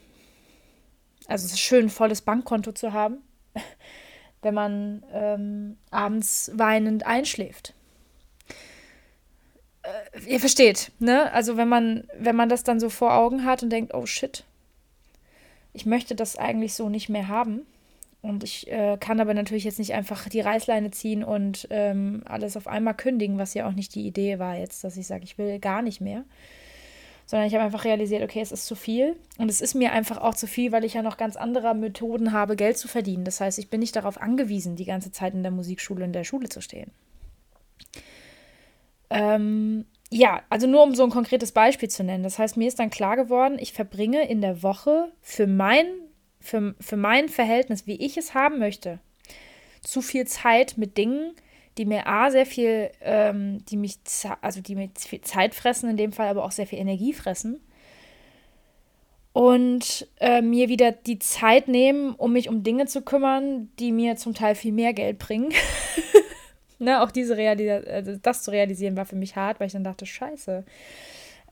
Also 1.26 1.46
es 1.46 1.52
ist 1.52 1.60
schön, 1.60 1.86
ein 1.86 1.90
volles 1.90 2.22
Bankkonto 2.22 2.72
zu 2.72 2.92
haben, 2.92 3.18
wenn 4.42 4.54
man 4.54 5.02
ähm, 5.12 5.76
abends 5.90 6.50
weinend 6.54 7.06
einschläft 7.06 7.74
äh, 9.88 10.20
ihr 10.26 10.40
versteht, 10.40 10.92
ne? 10.98 11.32
Also 11.32 11.56
wenn 11.56 11.68
man, 11.68 12.04
wenn 12.18 12.36
man 12.36 12.48
das 12.48 12.62
dann 12.64 12.80
so 12.80 12.88
vor 12.88 13.14
Augen 13.14 13.44
hat 13.44 13.62
und 13.62 13.70
denkt, 13.70 13.94
oh 13.94 14.06
shit, 14.06 14.44
ich 15.72 15.86
möchte 15.86 16.14
das 16.14 16.36
eigentlich 16.36 16.74
so 16.74 16.88
nicht 16.88 17.08
mehr 17.08 17.28
haben. 17.28 17.66
Und 18.20 18.42
ich 18.42 18.70
äh, 18.70 18.96
kann 18.98 19.20
aber 19.20 19.32
natürlich 19.32 19.62
jetzt 19.62 19.78
nicht 19.78 19.94
einfach 19.94 20.28
die 20.28 20.40
Reißleine 20.40 20.90
ziehen 20.90 21.22
und 21.22 21.68
ähm, 21.70 22.22
alles 22.26 22.56
auf 22.56 22.66
einmal 22.66 22.94
kündigen, 22.94 23.38
was 23.38 23.54
ja 23.54 23.68
auch 23.68 23.72
nicht 23.72 23.94
die 23.94 24.06
Idee 24.06 24.40
war 24.40 24.56
jetzt, 24.56 24.82
dass 24.82 24.96
ich 24.96 25.06
sage, 25.06 25.22
ich 25.22 25.38
will 25.38 25.60
gar 25.60 25.82
nicht 25.82 26.00
mehr. 26.00 26.24
Sondern 27.28 27.46
ich 27.46 27.54
habe 27.54 27.62
einfach 27.62 27.84
realisiert, 27.84 28.22
okay, 28.22 28.40
es 28.40 28.52
ist 28.52 28.64
zu 28.64 28.74
viel. 28.74 29.14
Und 29.36 29.50
es 29.50 29.60
ist 29.60 29.74
mir 29.74 29.92
einfach 29.92 30.16
auch 30.16 30.34
zu 30.34 30.46
viel, 30.46 30.72
weil 30.72 30.84
ich 30.84 30.94
ja 30.94 31.02
noch 31.02 31.18
ganz 31.18 31.36
andere 31.36 31.74
Methoden 31.74 32.32
habe, 32.32 32.56
Geld 32.56 32.78
zu 32.78 32.88
verdienen. 32.88 33.24
Das 33.24 33.42
heißt, 33.42 33.58
ich 33.58 33.68
bin 33.68 33.80
nicht 33.80 33.94
darauf 33.94 34.18
angewiesen, 34.18 34.76
die 34.76 34.86
ganze 34.86 35.12
Zeit 35.12 35.34
in 35.34 35.42
der 35.42 35.52
Musikschule, 35.52 36.06
in 36.06 36.14
der 36.14 36.24
Schule 36.24 36.48
zu 36.48 36.62
stehen. 36.62 36.90
Ähm, 39.10 39.84
ja, 40.10 40.40
also 40.48 40.66
nur 40.66 40.82
um 40.82 40.94
so 40.94 41.04
ein 41.04 41.10
konkretes 41.10 41.52
Beispiel 41.52 41.90
zu 41.90 42.02
nennen. 42.02 42.24
Das 42.24 42.38
heißt, 42.38 42.56
mir 42.56 42.66
ist 42.66 42.78
dann 42.78 42.88
klar 42.88 43.16
geworden, 43.16 43.58
ich 43.58 43.74
verbringe 43.74 44.26
in 44.26 44.40
der 44.40 44.62
Woche 44.62 45.12
für 45.20 45.46
mein, 45.46 45.86
für, 46.40 46.74
für 46.80 46.96
mein 46.96 47.28
Verhältnis, 47.28 47.86
wie 47.86 48.02
ich 48.02 48.16
es 48.16 48.32
haben 48.32 48.58
möchte, 48.58 49.00
zu 49.82 50.00
viel 50.00 50.26
Zeit 50.26 50.78
mit 50.78 50.96
Dingen, 50.96 51.34
die 51.78 51.84
mir 51.84 52.06
A, 52.06 52.30
sehr 52.30 52.44
viel, 52.44 52.90
ähm, 53.00 53.64
die 53.66 53.76
mich, 53.76 53.98
also 54.40 54.60
die 54.60 54.74
mir 54.74 54.90
viel 54.98 55.20
Zeit 55.20 55.54
fressen, 55.54 55.88
in 55.88 55.96
dem 55.96 56.12
Fall 56.12 56.28
aber 56.28 56.44
auch 56.44 56.50
sehr 56.50 56.66
viel 56.66 56.78
Energie 56.78 57.12
fressen. 57.12 57.60
Und 59.32 60.08
äh, 60.18 60.42
mir 60.42 60.68
wieder 60.68 60.90
die 60.90 61.20
Zeit 61.20 61.68
nehmen, 61.68 62.14
um 62.16 62.32
mich 62.32 62.48
um 62.48 62.64
Dinge 62.64 62.86
zu 62.86 63.02
kümmern, 63.02 63.70
die 63.78 63.92
mir 63.92 64.16
zum 64.16 64.34
Teil 64.34 64.56
viel 64.56 64.72
mehr 64.72 64.92
Geld 64.92 65.20
bringen. 65.20 65.52
ne, 66.80 67.00
auch 67.02 67.12
diese 67.12 67.36
Realis 67.36 67.86
also 67.86 68.16
das 68.20 68.42
zu 68.42 68.50
realisieren 68.50 68.96
war 68.96 69.04
für 69.04 69.16
mich 69.16 69.36
hart, 69.36 69.60
weil 69.60 69.68
ich 69.68 69.72
dann 69.72 69.84
dachte, 69.84 70.06
scheiße. 70.06 70.64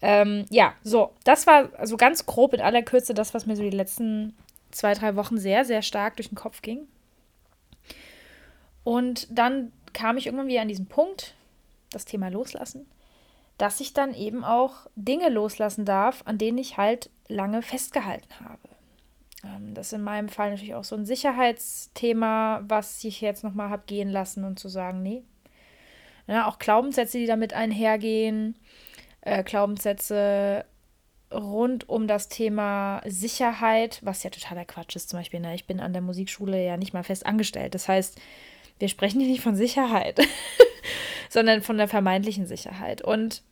Ähm, 0.02 0.46
ja, 0.50 0.74
so, 0.82 1.12
das 1.24 1.46
war 1.46 1.70
also 1.78 1.96
ganz 1.96 2.26
grob 2.26 2.54
in 2.54 2.60
aller 2.60 2.82
Kürze 2.82 3.14
das, 3.14 3.34
was 3.34 3.46
mir 3.46 3.56
so 3.56 3.62
die 3.62 3.70
letzten 3.70 4.34
zwei, 4.72 4.94
drei 4.94 5.14
Wochen 5.14 5.38
sehr, 5.38 5.64
sehr 5.64 5.82
stark 5.82 6.16
durch 6.16 6.28
den 6.28 6.36
Kopf 6.36 6.62
ging. 6.62 6.88
Und 8.82 9.26
dann 9.30 9.72
kam 9.96 10.18
ich 10.18 10.26
irgendwie 10.26 10.58
an 10.58 10.68
diesen 10.68 10.86
Punkt, 10.86 11.34
das 11.90 12.04
Thema 12.04 12.28
loslassen, 12.28 12.86
dass 13.56 13.80
ich 13.80 13.94
dann 13.94 14.12
eben 14.12 14.44
auch 14.44 14.86
Dinge 14.94 15.30
loslassen 15.30 15.86
darf, 15.86 16.22
an 16.26 16.36
denen 16.36 16.58
ich 16.58 16.76
halt 16.76 17.08
lange 17.28 17.62
festgehalten 17.62 18.34
habe. 18.40 18.68
Ähm, 19.42 19.72
das 19.72 19.86
ist 19.88 19.92
in 19.94 20.02
meinem 20.02 20.28
Fall 20.28 20.50
natürlich 20.50 20.74
auch 20.74 20.84
so 20.84 20.96
ein 20.96 21.06
Sicherheitsthema, 21.06 22.62
was 22.68 23.02
ich 23.04 23.22
jetzt 23.22 23.42
nochmal 23.42 23.70
habe 23.70 23.84
gehen 23.86 24.10
lassen 24.10 24.44
und 24.44 24.58
zu 24.58 24.68
sagen, 24.68 25.02
nee. 25.02 25.22
Ja, 26.26 26.46
auch 26.46 26.58
Glaubenssätze, 26.58 27.16
die 27.16 27.26
damit 27.26 27.54
einhergehen, 27.54 28.54
äh, 29.22 29.42
Glaubenssätze, 29.44 30.66
rund 31.32 31.88
um 31.88 32.06
das 32.06 32.28
Thema 32.28 33.00
Sicherheit, 33.06 34.00
was 34.02 34.22
ja 34.22 34.30
totaler 34.30 34.66
Quatsch 34.66 34.94
ist. 34.94 35.08
Zum 35.08 35.20
Beispiel, 35.20 35.40
na, 35.40 35.54
ich 35.54 35.66
bin 35.66 35.80
an 35.80 35.94
der 35.94 36.02
Musikschule 36.02 36.62
ja 36.64 36.76
nicht 36.76 36.92
mal 36.92 37.02
fest 37.02 37.24
angestellt. 37.24 37.74
Das 37.74 37.88
heißt, 37.88 38.20
wir 38.78 38.88
sprechen 38.88 39.20
hier 39.20 39.30
nicht 39.30 39.42
von 39.42 39.56
Sicherheit, 39.56 40.20
sondern 41.28 41.62
von 41.62 41.78
der 41.78 41.88
vermeintlichen 41.88 42.46
Sicherheit. 42.46 43.02
Und 43.02 43.42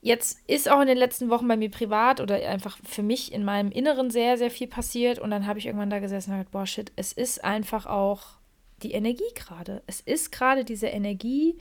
jetzt 0.00 0.38
ist 0.46 0.70
auch 0.70 0.80
in 0.80 0.86
den 0.86 0.98
letzten 0.98 1.30
Wochen 1.30 1.48
bei 1.48 1.56
mir 1.56 1.70
privat 1.70 2.20
oder 2.20 2.36
einfach 2.48 2.78
für 2.84 3.02
mich 3.02 3.32
in 3.32 3.44
meinem 3.44 3.70
Inneren 3.70 4.10
sehr, 4.10 4.36
sehr 4.36 4.50
viel 4.50 4.68
passiert. 4.68 5.18
Und 5.18 5.30
dann 5.30 5.46
habe 5.46 5.58
ich 5.58 5.66
irgendwann 5.66 5.90
da 5.90 5.98
gesessen 5.98 6.30
und 6.30 6.36
gesagt, 6.36 6.52
boah, 6.52 6.66
shit, 6.66 6.92
es 6.96 7.12
ist 7.12 7.42
einfach 7.42 7.86
auch 7.86 8.22
die 8.82 8.92
Energie 8.92 9.32
gerade. 9.34 9.82
Es 9.86 10.00
ist 10.00 10.30
gerade 10.30 10.64
diese 10.64 10.88
Energie, 10.88 11.56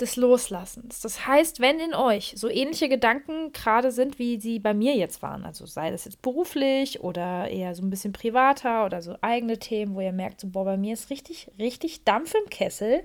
des 0.00 0.16
Loslassens. 0.16 1.00
Das 1.00 1.26
heißt, 1.26 1.60
wenn 1.60 1.80
in 1.80 1.94
euch 1.94 2.34
so 2.36 2.48
ähnliche 2.48 2.88
Gedanken 2.88 3.52
gerade 3.52 3.90
sind, 3.90 4.18
wie 4.18 4.40
sie 4.40 4.58
bei 4.60 4.72
mir 4.72 4.94
jetzt 4.94 5.22
waren, 5.22 5.44
also 5.44 5.66
sei 5.66 5.90
das 5.90 6.04
jetzt 6.04 6.22
beruflich 6.22 7.00
oder 7.00 7.48
eher 7.48 7.74
so 7.74 7.82
ein 7.82 7.90
bisschen 7.90 8.12
privater 8.12 8.84
oder 8.84 9.02
so 9.02 9.16
eigene 9.22 9.58
Themen, 9.58 9.94
wo 9.94 10.00
ihr 10.00 10.12
merkt, 10.12 10.40
so, 10.40 10.48
boah, 10.48 10.64
bei 10.64 10.76
mir 10.76 10.94
ist 10.94 11.10
richtig, 11.10 11.50
richtig 11.58 12.04
Dampf 12.04 12.34
im 12.34 12.48
Kessel, 12.48 13.02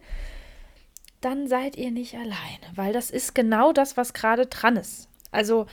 dann 1.19 1.47
seid 1.47 1.77
ihr 1.77 1.89
nicht 1.89 2.15
alleine, 2.15 2.75
weil 2.75 2.93
das 2.93 3.10
ist 3.10 3.34
genau 3.34 3.71
das, 3.71 3.97
was 3.97 4.13
gerade 4.13 4.45
dran 4.45 4.75
ist. 4.75 5.10
Also 5.32 5.65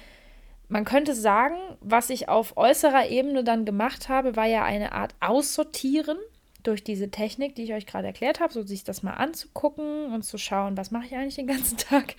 man 0.68 0.84
könnte 0.84 1.14
sagen, 1.14 1.56
was 1.80 2.08
ich 2.08 2.28
auf 2.28 2.56
äußerer 2.56 3.08
Ebene 3.08 3.44
dann 3.44 3.64
gemacht 3.64 4.08
habe, 4.08 4.36
war 4.36 4.46
ja 4.46 4.64
eine 4.64 4.92
Art 4.92 5.14
Aussortieren 5.20 6.16
durch 6.62 6.84
diese 6.84 7.10
Technik, 7.10 7.54
die 7.54 7.64
ich 7.64 7.72
euch 7.72 7.86
gerade 7.86 8.06
erklärt 8.06 8.40
habe, 8.40 8.52
so 8.52 8.62
sich 8.62 8.84
das 8.84 9.02
mal 9.02 9.14
anzugucken 9.14 10.12
und 10.12 10.22
zu 10.22 10.38
schauen, 10.38 10.76
was 10.76 10.90
mache 10.90 11.06
ich 11.06 11.14
eigentlich 11.14 11.36
den 11.36 11.46
ganzen 11.46 11.76
Tag? 11.78 12.14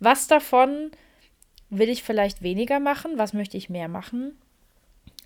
Was 0.00 0.26
davon 0.26 0.90
will 1.70 1.88
ich 1.88 2.02
vielleicht 2.02 2.42
weniger 2.42 2.80
machen? 2.80 3.12
Was 3.16 3.32
möchte 3.32 3.56
ich 3.56 3.70
mehr 3.70 3.88
machen? 3.88 4.36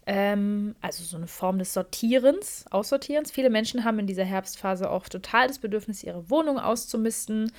Ähm, 0.07 0.75
also 0.81 1.05
so 1.05 1.17
eine 1.17 1.27
Form 1.27 1.59
des 1.59 1.75
Sortierens, 1.75 2.65
Aussortierens. 2.71 3.31
Viele 3.31 3.51
Menschen 3.51 3.85
haben 3.85 3.99
in 3.99 4.07
dieser 4.07 4.25
Herbstphase 4.25 4.91
auch 4.91 5.09
total 5.09 5.49
das 5.49 5.59
Bedürfnis, 5.59 6.03
ihre 6.03 6.31
Wohnung 6.31 6.59
auszumisten, 6.59 7.53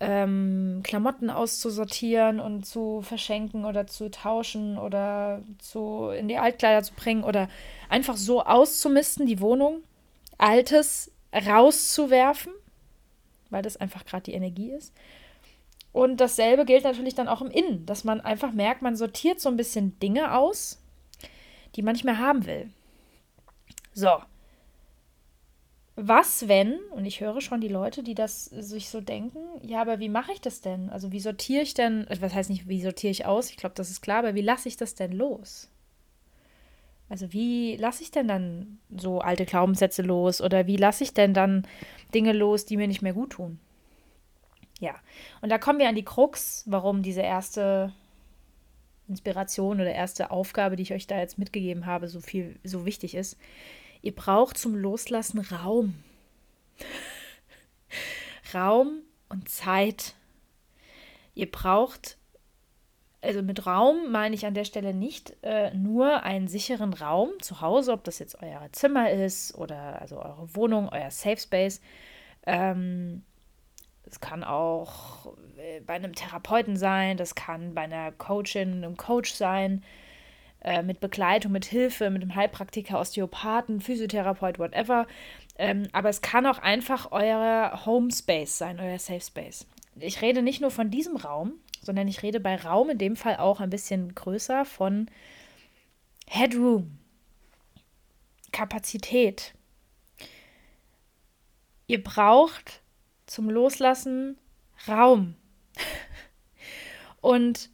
ähm, 0.00 0.80
Klamotten 0.84 1.28
auszusortieren 1.28 2.40
und 2.40 2.64
zu 2.64 3.02
verschenken 3.02 3.64
oder 3.64 3.86
zu 3.86 4.10
tauschen 4.10 4.78
oder 4.78 5.42
zu, 5.58 6.10
in 6.10 6.28
die 6.28 6.38
Altkleider 6.38 6.82
zu 6.82 6.94
bringen 6.94 7.24
oder 7.24 7.48
einfach 7.88 8.16
so 8.16 8.42
auszumisten, 8.42 9.26
die 9.26 9.40
Wohnung. 9.40 9.82
Altes 10.38 11.12
rauszuwerfen, 11.34 12.52
weil 13.50 13.62
das 13.62 13.76
einfach 13.76 14.04
gerade 14.04 14.24
die 14.24 14.34
Energie 14.34 14.70
ist. 14.70 14.94
Und 15.92 16.18
dasselbe 16.18 16.64
gilt 16.64 16.84
natürlich 16.84 17.14
dann 17.14 17.28
auch 17.28 17.42
im 17.42 17.50
Innen, 17.50 17.86
dass 17.86 18.04
man 18.04 18.20
einfach 18.20 18.52
merkt, 18.52 18.82
man 18.82 18.96
sortiert 18.96 19.40
so 19.40 19.48
ein 19.48 19.56
bisschen 19.56 19.98
Dinge 20.00 20.36
aus, 20.36 20.80
die 21.74 21.82
man 21.82 21.94
nicht 21.94 22.04
mehr 22.04 22.18
haben 22.18 22.46
will. 22.46 22.70
So. 23.92 24.22
Was, 25.96 26.46
wenn, 26.46 26.78
und 26.92 27.04
ich 27.04 27.20
höre 27.20 27.40
schon 27.40 27.60
die 27.60 27.66
Leute, 27.66 28.04
die 28.04 28.14
das 28.14 28.44
sich 28.44 28.88
so 28.88 29.00
denken, 29.00 29.40
ja, 29.62 29.80
aber 29.80 29.98
wie 29.98 30.08
mache 30.08 30.32
ich 30.32 30.40
das 30.40 30.60
denn? 30.60 30.90
Also 30.90 31.10
wie 31.10 31.18
sortiere 31.18 31.62
ich 31.62 31.74
denn, 31.74 32.06
was 32.20 32.32
heißt 32.32 32.50
nicht, 32.50 32.68
wie 32.68 32.82
sortiere 32.82 33.10
ich 33.10 33.26
aus? 33.26 33.50
Ich 33.50 33.56
glaube, 33.56 33.74
das 33.74 33.90
ist 33.90 34.00
klar, 34.00 34.18
aber 34.18 34.36
wie 34.36 34.42
lasse 34.42 34.68
ich 34.68 34.76
das 34.76 34.94
denn 34.94 35.10
los? 35.10 35.68
Also 37.08 37.32
wie 37.32 37.76
lasse 37.76 38.02
ich 38.02 38.10
denn 38.10 38.28
dann 38.28 38.78
so 38.94 39.20
alte 39.20 39.46
Glaubenssätze 39.46 40.02
los 40.02 40.40
oder 40.40 40.66
wie 40.66 40.76
lasse 40.76 41.04
ich 41.04 41.14
denn 41.14 41.32
dann 41.32 41.66
Dinge 42.14 42.32
los, 42.32 42.66
die 42.66 42.76
mir 42.76 42.88
nicht 42.88 43.02
mehr 43.02 43.14
gut 43.14 43.30
tun? 43.30 43.58
Ja, 44.80 44.94
und 45.40 45.48
da 45.48 45.58
kommen 45.58 45.78
wir 45.78 45.88
an 45.88 45.94
die 45.94 46.04
Krux, 46.04 46.64
warum 46.66 47.02
diese 47.02 47.22
erste 47.22 47.92
Inspiration 49.08 49.80
oder 49.80 49.92
erste 49.92 50.30
Aufgabe, 50.30 50.76
die 50.76 50.82
ich 50.82 50.92
euch 50.92 51.06
da 51.06 51.18
jetzt 51.18 51.38
mitgegeben 51.38 51.86
habe, 51.86 52.08
so 52.08 52.20
viel 52.20 52.60
so 52.62 52.84
wichtig 52.84 53.14
ist. 53.14 53.38
Ihr 54.02 54.14
braucht 54.14 54.58
zum 54.58 54.76
Loslassen 54.76 55.40
Raum. 55.40 55.94
Raum 58.54 59.00
und 59.28 59.48
Zeit. 59.48 60.14
Ihr 61.34 61.50
braucht 61.50 62.17
also 63.20 63.42
mit 63.42 63.66
Raum 63.66 64.10
meine 64.12 64.34
ich 64.34 64.46
an 64.46 64.54
der 64.54 64.64
Stelle 64.64 64.94
nicht 64.94 65.36
äh, 65.42 65.74
nur 65.74 66.22
einen 66.22 66.48
sicheren 66.48 66.92
Raum 66.92 67.30
zu 67.40 67.60
Hause, 67.60 67.92
ob 67.92 68.04
das 68.04 68.18
jetzt 68.18 68.40
euer 68.42 68.68
Zimmer 68.72 69.10
ist 69.10 69.54
oder 69.56 70.00
also 70.00 70.20
eure 70.22 70.54
Wohnung, 70.54 70.88
euer 70.88 71.10
Safe 71.10 71.38
Space. 71.38 71.80
Ähm, 72.46 73.22
es 74.04 74.20
kann 74.20 74.44
auch 74.44 75.36
äh, 75.58 75.80
bei 75.80 75.94
einem 75.94 76.14
Therapeuten 76.14 76.76
sein, 76.76 77.16
das 77.16 77.34
kann 77.34 77.74
bei 77.74 77.82
einer 77.82 78.12
Coachin, 78.12 78.84
einem 78.84 78.96
Coach 78.96 79.32
sein, 79.32 79.82
äh, 80.60 80.82
mit 80.82 81.00
Begleitung, 81.00 81.52
mit 81.52 81.64
Hilfe, 81.64 82.10
mit 82.10 82.22
einem 82.22 82.34
Heilpraktiker, 82.34 83.00
Osteopathen, 83.00 83.80
Physiotherapeut, 83.80 84.58
whatever. 84.58 85.06
Ähm, 85.58 85.88
aber 85.92 86.08
es 86.08 86.22
kann 86.22 86.46
auch 86.46 86.58
einfach 86.58 87.10
euer 87.10 87.82
Home 87.84 88.10
Space 88.12 88.58
sein, 88.58 88.78
euer 88.80 88.98
Safe 88.98 89.20
Space. 89.20 89.66
Ich 90.00 90.22
rede 90.22 90.42
nicht 90.42 90.60
nur 90.60 90.70
von 90.70 90.90
diesem 90.90 91.16
Raum, 91.16 91.54
sondern 91.82 92.08
ich 92.08 92.22
rede 92.22 92.40
bei 92.40 92.56
Raum 92.56 92.90
in 92.90 92.98
dem 92.98 93.16
Fall 93.16 93.36
auch 93.36 93.60
ein 93.60 93.70
bisschen 93.70 94.14
größer 94.14 94.64
von 94.64 95.10
Headroom, 96.26 96.98
Kapazität. 98.52 99.54
Ihr 101.86 102.02
braucht 102.02 102.82
zum 103.26 103.48
Loslassen 103.50 104.36
Raum. 104.86 105.34
Und 107.20 107.70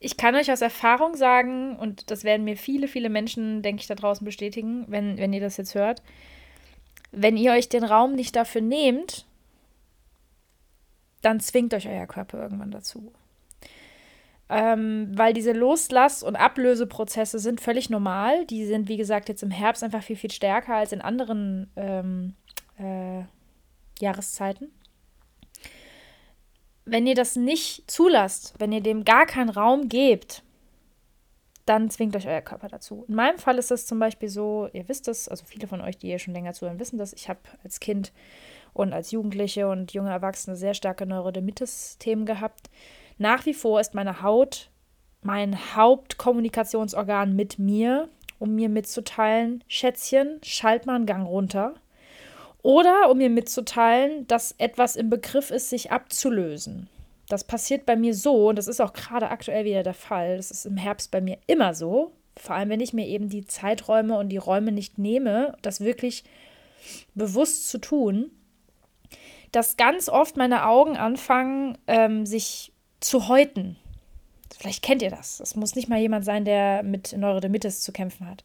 ich 0.00 0.16
kann 0.16 0.34
euch 0.34 0.52
aus 0.52 0.60
Erfahrung 0.60 1.16
sagen, 1.16 1.76
und 1.76 2.10
das 2.10 2.22
werden 2.22 2.44
mir 2.44 2.56
viele, 2.56 2.86
viele 2.86 3.08
Menschen, 3.08 3.62
denke 3.62 3.80
ich, 3.80 3.88
da 3.88 3.96
draußen 3.96 4.24
bestätigen, 4.24 4.84
wenn, 4.86 5.18
wenn 5.18 5.32
ihr 5.32 5.40
das 5.40 5.56
jetzt 5.56 5.74
hört, 5.74 6.02
wenn 7.10 7.36
ihr 7.36 7.52
euch 7.52 7.68
den 7.68 7.82
Raum 7.82 8.14
nicht 8.14 8.36
dafür 8.36 8.60
nehmt, 8.60 9.26
dann 11.22 11.40
zwingt 11.40 11.74
euch 11.74 11.88
euer 11.88 12.06
Körper 12.06 12.40
irgendwann 12.40 12.70
dazu. 12.70 13.12
Ähm, 14.50 15.10
weil 15.14 15.34
diese 15.34 15.52
Loslass- 15.52 16.22
und 16.22 16.36
Ablöseprozesse 16.36 17.38
sind 17.38 17.60
völlig 17.60 17.90
normal. 17.90 18.46
Die 18.46 18.64
sind, 18.64 18.88
wie 18.88 18.96
gesagt, 18.96 19.28
jetzt 19.28 19.42
im 19.42 19.50
Herbst 19.50 19.84
einfach 19.84 20.02
viel, 20.02 20.16
viel 20.16 20.30
stärker 20.30 20.74
als 20.76 20.92
in 20.92 21.02
anderen 21.02 21.70
ähm, 21.76 22.34
äh, 22.78 23.24
Jahreszeiten. 24.00 24.70
Wenn 26.86 27.06
ihr 27.06 27.14
das 27.14 27.36
nicht 27.36 27.90
zulasst, 27.90 28.54
wenn 28.58 28.72
ihr 28.72 28.80
dem 28.80 29.04
gar 29.04 29.26
keinen 29.26 29.50
Raum 29.50 29.90
gebt, 29.90 30.42
dann 31.66 31.90
zwingt 31.90 32.16
euch 32.16 32.26
euer 32.26 32.40
Körper 32.40 32.68
dazu. 32.68 33.04
In 33.08 33.14
meinem 33.14 33.36
Fall 33.36 33.58
ist 33.58 33.70
das 33.70 33.84
zum 33.84 33.98
Beispiel 33.98 34.30
so, 34.30 34.70
ihr 34.72 34.88
wisst 34.88 35.06
es, 35.08 35.28
also 35.28 35.44
viele 35.44 35.66
von 35.66 35.82
euch, 35.82 35.98
die 35.98 36.06
hier 36.06 36.18
schon 36.18 36.32
länger 36.32 36.54
zuhören, 36.54 36.80
wissen 36.80 36.98
das. 36.98 37.12
Ich 37.12 37.28
habe 37.28 37.40
als 37.62 37.80
Kind 37.80 38.12
und 38.78 38.92
als 38.92 39.10
Jugendliche 39.10 39.68
und 39.68 39.92
junge 39.92 40.10
Erwachsene 40.10 40.56
sehr 40.56 40.74
starke 40.74 41.06
Neurodermitis-Themen 41.06 42.26
gehabt. 42.26 42.70
Nach 43.18 43.44
wie 43.46 43.54
vor 43.54 43.80
ist 43.80 43.94
meine 43.94 44.22
Haut 44.22 44.70
mein 45.22 45.74
Hauptkommunikationsorgan 45.74 47.34
mit 47.34 47.58
mir, 47.58 48.08
um 48.38 48.54
mir 48.54 48.68
mitzuteilen, 48.68 49.64
Schätzchen, 49.66 50.38
schalt 50.42 50.86
mal 50.86 50.94
einen 50.94 51.06
Gang 51.06 51.26
runter. 51.26 51.74
Oder 52.62 53.10
um 53.10 53.18
mir 53.18 53.30
mitzuteilen, 53.30 54.26
dass 54.26 54.54
etwas 54.58 54.96
im 54.96 55.10
Begriff 55.10 55.50
ist, 55.50 55.70
sich 55.70 55.90
abzulösen. 55.90 56.88
Das 57.28 57.44
passiert 57.44 57.84
bei 57.84 57.96
mir 57.96 58.14
so, 58.14 58.48
und 58.48 58.56
das 58.56 58.68
ist 58.68 58.80
auch 58.80 58.92
gerade 58.92 59.28
aktuell 59.28 59.64
wieder 59.64 59.82
der 59.82 59.94
Fall. 59.94 60.36
Das 60.36 60.50
ist 60.50 60.66
im 60.66 60.76
Herbst 60.76 61.10
bei 61.10 61.20
mir 61.20 61.38
immer 61.46 61.74
so. 61.74 62.12
Vor 62.36 62.54
allem, 62.54 62.70
wenn 62.70 62.80
ich 62.80 62.92
mir 62.92 63.06
eben 63.06 63.28
die 63.28 63.46
Zeiträume 63.46 64.16
und 64.16 64.28
die 64.28 64.38
Räume 64.38 64.72
nicht 64.72 64.98
nehme, 64.98 65.56
das 65.62 65.80
wirklich 65.80 66.24
bewusst 67.14 67.68
zu 67.68 67.78
tun, 67.78 68.30
dass 69.52 69.76
ganz 69.76 70.08
oft 70.08 70.36
meine 70.36 70.66
Augen 70.66 70.96
anfangen, 70.96 71.78
ähm, 71.86 72.26
sich 72.26 72.72
zu 73.00 73.28
häuten. 73.28 73.76
Vielleicht 74.56 74.82
kennt 74.82 75.02
ihr 75.02 75.10
das. 75.10 75.40
Es 75.40 75.54
muss 75.54 75.76
nicht 75.76 75.88
mal 75.88 76.00
jemand 76.00 76.24
sein, 76.24 76.44
der 76.44 76.82
mit 76.82 77.16
Neurodermitis 77.16 77.80
zu 77.80 77.92
kämpfen 77.92 78.28
hat. 78.28 78.44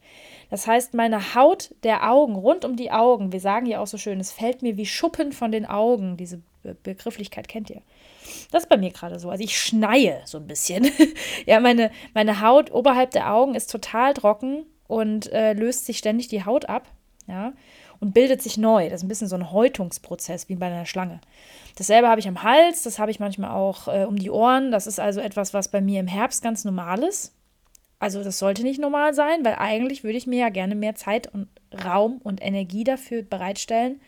Das 0.49 0.67
heißt, 0.67 0.93
meine 0.93 1.33
Haut 1.33 1.73
der 1.83 2.09
Augen, 2.09 2.35
rund 2.35 2.65
um 2.65 2.75
die 2.75 2.91
Augen, 2.91 3.31
wir 3.31 3.39
sagen 3.39 3.65
ja 3.65 3.79
auch 3.79 3.87
so 3.87 3.97
schön, 3.97 4.19
es 4.19 4.31
fällt 4.31 4.61
mir 4.61 4.77
wie 4.77 4.85
Schuppen 4.85 5.31
von 5.31 5.51
den 5.51 5.65
Augen. 5.65 6.17
Diese 6.17 6.41
Be 6.61 6.75
Begrifflichkeit 6.81 7.47
kennt 7.47 7.69
ihr. 7.69 7.81
Das 8.51 8.63
ist 8.63 8.69
bei 8.69 8.77
mir 8.77 8.91
gerade 8.91 9.19
so. 9.19 9.29
Also 9.29 9.43
ich 9.43 9.59
schneie 9.59 10.21
so 10.25 10.37
ein 10.37 10.47
bisschen. 10.47 10.89
ja, 11.45 11.59
meine, 11.59 11.91
meine 12.13 12.41
Haut 12.41 12.71
oberhalb 12.71 13.11
der 13.11 13.33
Augen 13.33 13.55
ist 13.55 13.71
total 13.71 14.13
trocken 14.13 14.65
und 14.87 15.31
äh, 15.31 15.53
löst 15.53 15.85
sich 15.85 15.97
ständig 15.97 16.27
die 16.27 16.45
Haut 16.45 16.69
ab. 16.69 16.87
Ja 17.27 17.53
und 18.03 18.13
bildet 18.13 18.41
sich 18.41 18.57
neu. 18.57 18.89
Das 18.89 18.99
ist 18.99 19.05
ein 19.05 19.07
bisschen 19.07 19.29
so 19.29 19.37
ein 19.37 19.49
Häutungsprozess 19.49 20.49
wie 20.49 20.55
bei 20.55 20.65
einer 20.65 20.85
Schlange. 20.85 21.21
Dasselbe 21.77 22.09
habe 22.09 22.19
ich 22.19 22.27
am 22.27 22.43
Hals, 22.43 22.83
das 22.83 22.99
habe 22.99 23.11
ich 23.11 23.21
manchmal 23.21 23.51
auch 23.51 23.87
äh, 23.87 24.03
um 24.03 24.17
die 24.17 24.29
Ohren. 24.29 24.73
Das 24.73 24.87
ist 24.87 24.99
also 24.99 25.21
etwas, 25.21 25.53
was 25.53 25.69
bei 25.69 25.79
mir 25.79 26.01
im 26.01 26.07
Herbst 26.07 26.43
ganz 26.43 26.65
normal 26.65 27.01
ist. 27.01 27.33
Also 27.99 28.21
das 28.21 28.39
sollte 28.39 28.63
nicht 28.63 28.81
normal 28.81 29.13
sein, 29.13 29.45
weil 29.45 29.55
eigentlich 29.55 30.03
würde 30.03 30.17
ich 30.17 30.27
mir 30.27 30.39
ja 30.39 30.49
gerne 30.49 30.75
mehr 30.75 30.95
Zeit 30.95 31.33
und 31.33 31.47
Raum 31.85 32.19
und 32.21 32.43
Energie 32.43 32.83
dafür 32.83 33.23
bereitstellen, 33.23 34.01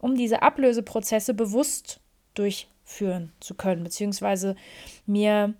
um 0.00 0.16
diese 0.16 0.40
Ablöseprozesse 0.40 1.34
bewusst 1.34 2.00
durchführen 2.32 3.32
zu 3.40 3.54
können, 3.54 3.84
beziehungsweise 3.84 4.56
mir 5.04 5.52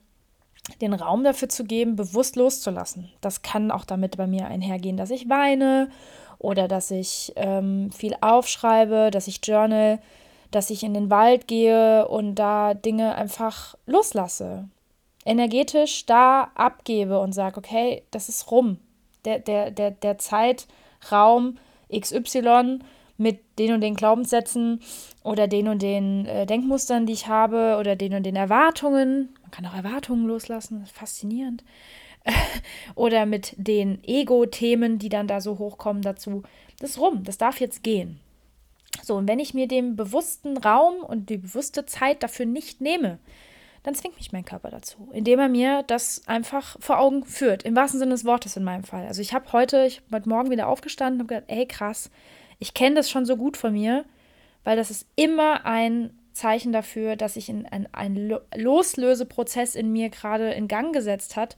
den 0.81 0.95
Raum 0.95 1.25
dafür 1.25 1.51
zu 1.51 1.65
geben, 1.65 1.95
bewusst 1.95 2.37
loszulassen. 2.37 3.11
Das 3.21 3.43
kann 3.43 3.71
auch 3.71 3.85
damit 3.85 4.17
bei 4.17 4.27
mir 4.27 4.47
einhergehen, 4.47 4.97
dass 4.97 5.11
ich 5.11 5.29
weine 5.29 5.91
oder 6.47 6.69
dass 6.69 6.93
ich 6.93 7.33
ähm, 7.35 7.91
viel 7.91 8.15
aufschreibe, 8.21 9.11
dass 9.11 9.27
ich 9.27 9.41
journal, 9.43 9.99
dass 10.53 10.71
ich 10.71 10.85
in 10.85 10.95
den 10.95 11.11
Wald 11.11 11.49
gehe 11.49 12.07
und 12.07 12.37
da 12.37 12.73
Dinge 12.73 13.17
einfach 13.17 13.75
loslasse. 13.85 14.69
Energetisch 15.25 16.07
da 16.07 16.53
abgebe 16.55 17.19
und 17.19 17.33
sage, 17.33 17.59
okay, 17.59 18.05
das 18.13 18.29
ist 18.29 18.49
rum. 18.53 18.79
Der, 19.25 19.41
der, 19.41 19.73
der, 19.73 19.91
der 19.91 20.19
Zeitraum 20.19 21.59
XY 21.93 22.79
mit 23.17 23.41
den 23.59 23.73
und 23.73 23.81
den 23.81 23.97
Glaubenssätzen 23.97 24.81
oder 25.25 25.49
den 25.49 25.67
und 25.67 25.83
den 25.83 26.27
äh, 26.27 26.47
Denkmustern, 26.47 27.07
die 27.07 27.15
ich 27.15 27.27
habe 27.27 27.77
oder 27.81 27.97
den 27.97 28.15
und 28.15 28.23
den 28.23 28.37
Erwartungen. 28.37 29.35
Man 29.43 29.51
kann 29.51 29.67
auch 29.67 29.75
Erwartungen 29.75 30.29
loslassen, 30.29 30.87
faszinierend. 30.87 31.65
oder 32.95 33.27
mit 33.27 33.55
den 33.57 34.03
Ego-Themen, 34.05 34.99
die 34.99 35.09
dann 35.09 35.29
da 35.29 35.41
so 35.41 35.59
hochkommen 35.59 36.03
dazu. 36.03 36.43
Das 36.79 36.91
ist 36.91 36.99
rum, 36.99 37.25
das 37.25 37.39
darf 37.39 37.61
jetzt 37.61 37.83
gehen. 37.83 38.21
So, 39.03 39.15
und 39.17 39.29
wenn 39.29 39.39
ich 39.39 39.55
mir 39.55 39.69
den 39.69 39.97
bewussten 39.97 40.57
Raum 40.57 40.97
und 41.03 41.31
die 41.31 41.39
bewusste 41.39 41.87
Zeit 41.87 42.23
dafür 42.23 42.47
nicht 42.47 42.81
nehme, 42.81 43.19
dann 43.83 43.95
zwingt 43.95 44.17
mich 44.17 44.33
mein 44.33 44.45
Körper 44.45 44.71
dazu, 44.71 45.09
indem 45.13 45.39
er 45.39 45.49
mir 45.49 45.85
das 45.87 46.23
einfach 46.27 46.77
vor 46.81 46.99
Augen 46.99 47.25
führt. 47.25 47.63
Im 47.63 47.77
wahrsten 47.77 48.01
Sinne 48.01 48.13
des 48.13 48.25
Wortes 48.25 48.57
in 48.57 48.65
meinem 48.65 48.83
Fall. 48.83 49.07
Also 49.07 49.23
ich 49.23 49.33
habe 49.33 49.53
heute, 49.53 49.87
ich 49.87 50.03
bin 50.03 50.17
heute 50.17 50.29
Morgen 50.29 50.51
wieder 50.51 50.67
aufgestanden 50.67 51.21
und 51.21 51.31
habe 51.31 51.43
gedacht, 51.43 51.57
ey 51.57 51.67
krass, 51.67 52.11
ich 52.59 52.75
kenne 52.75 52.97
das 52.97 53.09
schon 53.09 53.27
so 53.27 53.37
gut 53.37 53.57
von 53.57 53.73
mir, 53.73 54.05
weil 54.65 54.77
das 54.77 54.91
ist 54.91 55.07
immer 55.15 55.65
ein 55.67 56.11
Zeichen 56.33 56.73
dafür, 56.73 57.15
dass 57.15 57.35
sich 57.35 57.49
ein, 57.49 57.89
ein 57.93 58.39
Loslöseprozess 58.57 59.77
in 59.77 59.93
mir 59.93 60.11
gerade 60.11 60.51
in 60.51 60.67
Gang 60.67 60.93
gesetzt 60.93 61.37
hat, 61.37 61.57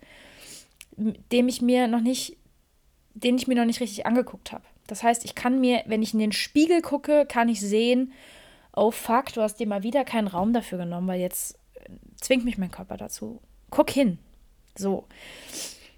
dem 0.98 1.48
ich 1.48 1.62
mir 1.62 1.86
noch 1.86 2.00
nicht, 2.00 2.36
den 3.14 3.36
ich 3.36 3.46
mir 3.46 3.54
noch 3.54 3.64
nicht 3.64 3.80
richtig 3.80 4.06
angeguckt 4.06 4.52
habe. 4.52 4.64
Das 4.86 5.02
heißt, 5.02 5.24
ich 5.24 5.34
kann 5.34 5.60
mir, 5.60 5.82
wenn 5.86 6.02
ich 6.02 6.14
in 6.14 6.20
den 6.20 6.32
Spiegel 6.32 6.82
gucke, 6.82 7.26
kann 7.26 7.48
ich 7.48 7.60
sehen, 7.60 8.12
oh 8.74 8.90
fuck, 8.90 9.32
du 9.32 9.42
hast 9.42 9.56
dir 9.56 9.66
mal 9.66 9.82
wieder 9.82 10.04
keinen 10.04 10.28
Raum 10.28 10.52
dafür 10.52 10.78
genommen, 10.78 11.08
weil 11.08 11.20
jetzt 11.20 11.58
äh, 11.74 11.90
zwingt 12.20 12.44
mich 12.44 12.58
mein 12.58 12.70
Körper 12.70 12.96
dazu. 12.96 13.40
Guck 13.70 13.90
hin. 13.90 14.18
So. 14.76 15.06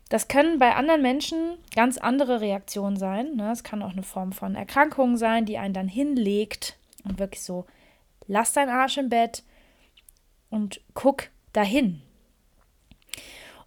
Das 0.08 0.26
können 0.26 0.58
bei 0.58 0.74
anderen 0.74 1.02
Menschen 1.02 1.56
ganz 1.74 1.96
andere 1.96 2.40
Reaktionen 2.40 2.96
sein. 2.96 3.36
Ne? 3.36 3.52
Es 3.52 3.62
kann 3.62 3.82
auch 3.82 3.92
eine 3.92 4.02
Form 4.02 4.32
von 4.32 4.56
Erkrankung 4.56 5.16
sein, 5.16 5.46
die 5.46 5.56
einen 5.56 5.74
dann 5.74 5.88
hinlegt 5.88 6.76
und 7.04 7.20
wirklich 7.20 7.42
so, 7.42 7.66
lass 8.26 8.52
deinen 8.52 8.70
Arsch 8.70 8.98
im 8.98 9.08
Bett 9.08 9.44
und 10.50 10.80
guck 10.94 11.28
dahin. 11.52 12.02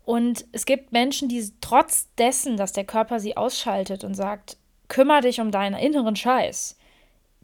Und 0.06 0.46
es 0.52 0.66
gibt 0.66 0.92
Menschen, 0.92 1.30
die 1.30 1.52
trotz 1.62 2.10
dessen, 2.18 2.58
dass 2.58 2.74
der 2.74 2.84
Körper 2.84 3.20
sie 3.20 3.38
ausschaltet 3.38 4.04
und 4.04 4.16
sagt, 4.16 4.58
kümmere 4.90 5.22
dich 5.22 5.40
um 5.40 5.50
deinen 5.50 5.76
inneren 5.76 6.16
Scheiß, 6.16 6.78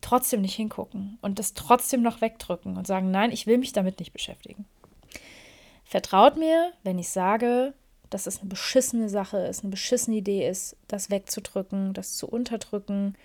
trotzdem 0.02 0.42
nicht 0.42 0.56
hingucken 0.56 1.18
und 1.22 1.40
das 1.40 1.54
trotzdem 1.54 2.02
noch 2.02 2.22
wegdrücken 2.22 2.78
und 2.78 2.86
sagen, 2.86 3.12
nein, 3.12 3.32
ich 3.32 3.48
will 3.48 3.58
mich 3.58 3.72
damit 3.72 4.00
nicht 4.00 4.12
beschäftigen. 4.12 4.66
Vertraut 5.86 6.38
mir, 6.38 6.74
wenn 6.84 7.00
ich 7.00 7.10
sage, 7.10 7.74
dass 8.10 8.28
es 8.28 8.40
eine 8.40 8.50
beschissene 8.50 9.10
Sache 9.10 9.38
ist, 9.38 9.64
eine 9.64 9.72
beschissene 9.72 10.18
Idee 10.18 10.48
ist, 10.48 10.76
das 10.88 11.10
wegzudrücken, 11.10 11.94
das 11.94 12.16
zu 12.16 12.28
unterdrücken. 12.28 13.16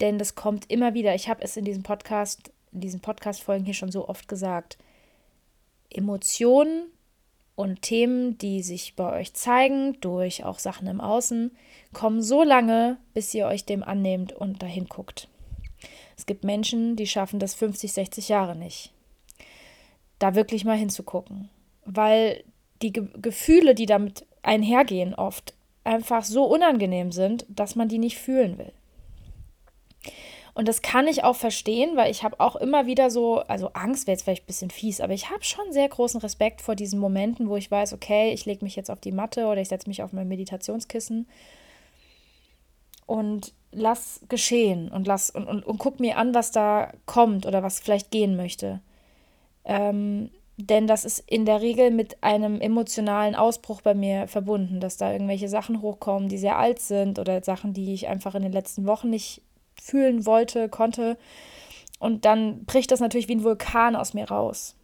Denn 0.00 0.18
das 0.18 0.34
kommt 0.34 0.70
immer 0.70 0.94
wieder. 0.94 1.14
Ich 1.14 1.28
habe 1.28 1.42
es 1.42 1.56
in 1.56 1.64
diesem 1.64 1.82
Podcast, 1.82 2.52
in 2.72 2.80
diesen 2.80 3.00
Podcast-Folgen 3.00 3.64
hier 3.64 3.74
schon 3.74 3.92
so 3.92 4.08
oft 4.08 4.26
gesagt. 4.28 4.78
Emotionen 5.90 6.86
und 7.54 7.82
Themen, 7.82 8.38
die 8.38 8.62
sich 8.62 8.96
bei 8.96 9.20
euch 9.20 9.34
zeigen, 9.34 9.98
durch 10.00 10.44
auch 10.44 10.58
Sachen 10.58 10.86
im 10.88 11.00
Außen, 11.00 11.50
kommen 11.92 12.22
so 12.22 12.42
lange, 12.42 12.98
bis 13.14 13.34
ihr 13.34 13.46
euch 13.46 13.64
dem 13.64 13.82
annehmt 13.82 14.32
und 14.32 14.62
dahin 14.62 14.86
guckt. 14.86 15.28
Es 16.16 16.26
gibt 16.26 16.44
Menschen, 16.44 16.96
die 16.96 17.06
schaffen 17.06 17.38
das 17.38 17.54
50, 17.54 17.92
60 17.92 18.28
Jahre 18.28 18.56
nicht. 18.56 18.92
Da 20.18 20.34
wirklich 20.34 20.64
mal 20.64 20.76
hinzugucken. 20.76 21.50
Weil 21.84 22.44
die 22.80 22.92
Ge 22.92 23.08
Gefühle, 23.20 23.74
die 23.74 23.86
damit 23.86 24.26
einhergehen, 24.42 25.14
oft 25.14 25.54
einfach 25.84 26.24
so 26.24 26.44
unangenehm 26.44 27.12
sind, 27.12 27.44
dass 27.48 27.74
man 27.74 27.88
die 27.88 27.98
nicht 27.98 28.18
fühlen 28.18 28.58
will. 28.58 28.72
Und 30.54 30.68
das 30.68 30.82
kann 30.82 31.06
ich 31.06 31.24
auch 31.24 31.36
verstehen, 31.36 31.96
weil 31.96 32.10
ich 32.10 32.24
habe 32.24 32.38
auch 32.38 32.56
immer 32.56 32.86
wieder 32.86 33.10
so, 33.10 33.38
also 33.38 33.70
Angst 33.72 34.06
wäre 34.06 34.14
jetzt 34.14 34.24
vielleicht 34.24 34.44
ein 34.44 34.46
bisschen 34.46 34.70
fies, 34.70 35.00
aber 35.00 35.14
ich 35.14 35.30
habe 35.30 35.42
schon 35.44 35.72
sehr 35.72 35.88
großen 35.88 36.20
Respekt 36.20 36.60
vor 36.60 36.74
diesen 36.74 37.00
Momenten, 37.00 37.48
wo 37.48 37.56
ich 37.56 37.70
weiß, 37.70 37.94
okay, 37.94 38.32
ich 38.32 38.44
lege 38.44 38.62
mich 38.62 38.76
jetzt 38.76 38.90
auf 38.90 39.00
die 39.00 39.12
Matte 39.12 39.46
oder 39.46 39.62
ich 39.62 39.68
setze 39.68 39.88
mich 39.88 40.02
auf 40.02 40.12
mein 40.12 40.28
Meditationskissen 40.28 41.26
und 43.06 43.54
lass 43.72 44.20
geschehen 44.28 44.90
und 44.90 45.06
lass 45.06 45.30
und, 45.30 45.46
und, 45.46 45.64
und 45.64 45.78
guck 45.78 46.00
mir 46.00 46.18
an, 46.18 46.34
was 46.34 46.50
da 46.50 46.92
kommt 47.06 47.46
oder 47.46 47.62
was 47.62 47.80
vielleicht 47.80 48.10
gehen 48.10 48.36
möchte. 48.36 48.80
Ähm, 49.64 50.30
denn 50.58 50.86
das 50.86 51.06
ist 51.06 51.18
in 51.26 51.46
der 51.46 51.62
Regel 51.62 51.90
mit 51.90 52.22
einem 52.22 52.60
emotionalen 52.60 53.34
Ausbruch 53.34 53.80
bei 53.80 53.94
mir 53.94 54.28
verbunden, 54.28 54.80
dass 54.80 54.98
da 54.98 55.12
irgendwelche 55.12 55.48
Sachen 55.48 55.80
hochkommen, 55.80 56.28
die 56.28 56.36
sehr 56.36 56.58
alt 56.58 56.78
sind 56.78 57.18
oder 57.18 57.42
Sachen, 57.42 57.72
die 57.72 57.94
ich 57.94 58.08
einfach 58.08 58.34
in 58.34 58.42
den 58.42 58.52
letzten 58.52 58.86
Wochen 58.86 59.08
nicht 59.08 59.40
fühlen 59.80 60.26
wollte, 60.26 60.68
konnte. 60.68 61.16
Und 61.98 62.24
dann 62.24 62.64
bricht 62.64 62.90
das 62.90 63.00
natürlich 63.00 63.28
wie 63.28 63.36
ein 63.36 63.44
Vulkan 63.44 63.96
aus 63.96 64.14
mir 64.14 64.28
raus. 64.28 64.76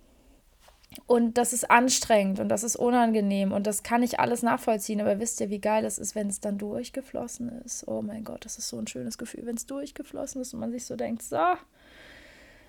Und 1.06 1.36
das 1.36 1.52
ist 1.52 1.70
anstrengend 1.70 2.40
und 2.40 2.48
das 2.48 2.64
ist 2.64 2.76
unangenehm 2.76 3.52
und 3.52 3.66
das 3.66 3.82
kann 3.82 4.02
ich 4.02 4.20
alles 4.20 4.42
nachvollziehen. 4.42 5.00
Aber 5.00 5.20
wisst 5.20 5.40
ihr, 5.40 5.50
wie 5.50 5.60
geil 5.60 5.84
es 5.84 5.98
ist, 5.98 6.14
wenn 6.14 6.28
es 6.28 6.40
dann 6.40 6.58
durchgeflossen 6.58 7.60
ist? 7.62 7.86
Oh 7.86 8.02
mein 8.02 8.24
Gott, 8.24 8.44
das 8.44 8.58
ist 8.58 8.68
so 8.68 8.78
ein 8.78 8.86
schönes 8.86 9.18
Gefühl, 9.18 9.44
wenn 9.46 9.56
es 9.56 9.66
durchgeflossen 9.66 10.40
ist 10.40 10.54
und 10.54 10.60
man 10.60 10.70
sich 10.70 10.86
so 10.86 10.96
denkt, 10.96 11.22
so, 11.22 11.36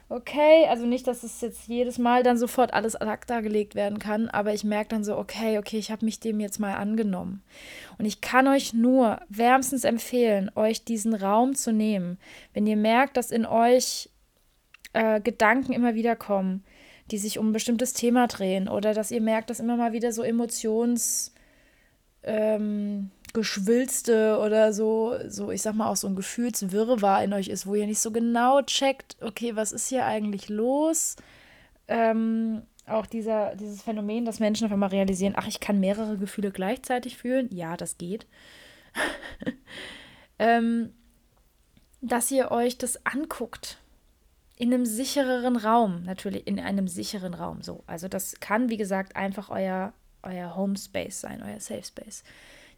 okay, 0.09 0.65
also 0.67 0.85
nicht, 0.87 1.05
dass 1.07 1.23
es 1.23 1.39
jetzt 1.41 1.67
jedes 1.67 1.99
Mal 1.99 2.23
dann 2.23 2.37
sofort 2.37 2.73
alles 2.73 2.95
ad 2.95 3.09
acta 3.09 3.41
gelegt 3.41 3.75
werden 3.75 3.99
kann, 3.99 4.27
aber 4.27 4.53
ich 4.53 4.63
merke 4.63 4.89
dann 4.89 5.03
so, 5.03 5.15
okay, 5.15 5.59
okay, 5.59 5.77
ich 5.77 5.91
habe 5.91 6.03
mich 6.03 6.19
dem 6.19 6.39
jetzt 6.39 6.59
mal 6.59 6.75
angenommen. 6.75 7.43
Und 7.99 8.05
ich 8.05 8.19
kann 8.19 8.47
euch 8.47 8.73
nur 8.73 9.19
wärmstens 9.29 9.83
empfehlen, 9.83 10.51
euch 10.55 10.83
diesen 10.83 11.13
Raum 11.13 11.53
zu 11.53 11.71
nehmen, 11.71 12.17
wenn 12.53 12.65
ihr 12.65 12.77
merkt, 12.77 13.17
dass 13.17 13.29
in 13.29 13.45
euch 13.45 14.09
äh, 14.93 15.21
Gedanken 15.21 15.73
immer 15.73 15.93
wieder 15.93 16.15
kommen, 16.15 16.63
die 17.11 17.19
sich 17.19 17.37
um 17.37 17.49
ein 17.49 17.53
bestimmtes 17.53 17.93
Thema 17.93 18.27
drehen 18.27 18.67
oder 18.67 18.93
dass 18.93 19.11
ihr 19.11 19.21
merkt, 19.21 19.49
dass 19.49 19.59
immer 19.59 19.77
mal 19.77 19.93
wieder 19.93 20.11
so 20.11 20.23
Emotions... 20.23 21.33
Ähm, 22.21 23.11
Geschwülste 23.33 24.39
oder 24.39 24.73
so, 24.73 25.15
so, 25.27 25.51
ich 25.51 25.61
sag 25.61 25.75
mal, 25.75 25.89
auch 25.89 25.95
so 25.95 26.07
ein 26.07 26.15
Gefühlswirrwarr 26.15 27.23
in 27.23 27.33
euch 27.33 27.47
ist, 27.47 27.67
wo 27.67 27.75
ihr 27.75 27.85
nicht 27.85 27.99
so 27.99 28.11
genau 28.11 28.61
checkt, 28.61 29.17
okay, 29.21 29.55
was 29.55 29.71
ist 29.71 29.87
hier 29.87 30.05
eigentlich 30.05 30.49
los? 30.49 31.15
Ähm, 31.87 32.63
auch 32.89 33.05
dieser, 33.05 33.55
dieses 33.55 33.81
Phänomen, 33.81 34.25
dass 34.25 34.39
Menschen 34.39 34.65
auf 34.65 34.71
einmal 34.73 34.89
realisieren, 34.89 35.33
ach, 35.35 35.47
ich 35.47 35.59
kann 35.59 35.79
mehrere 35.79 36.17
Gefühle 36.17 36.51
gleichzeitig 36.51 37.17
fühlen. 37.17 37.49
Ja, 37.51 37.77
das 37.77 37.97
geht. 37.97 38.25
ähm, 40.39 40.93
dass 42.01 42.31
ihr 42.31 42.51
euch 42.51 42.77
das 42.77 43.05
anguckt. 43.05 43.77
In 44.55 44.73
einem 44.73 44.85
sichereren 44.85 45.55
Raum, 45.55 46.03
natürlich 46.03 46.45
in 46.45 46.59
einem 46.59 46.89
sicheren 46.89 47.33
Raum. 47.33 47.61
So, 47.61 47.83
also 47.87 48.09
das 48.09 48.41
kann, 48.41 48.69
wie 48.69 48.75
gesagt, 48.75 49.15
einfach 49.15 49.49
euer, 49.49 49.93
euer 50.21 50.55
Home 50.57 50.75
Space 50.77 51.21
sein, 51.21 51.41
euer 51.41 51.61
Safe 51.61 51.83
Space. 51.83 52.23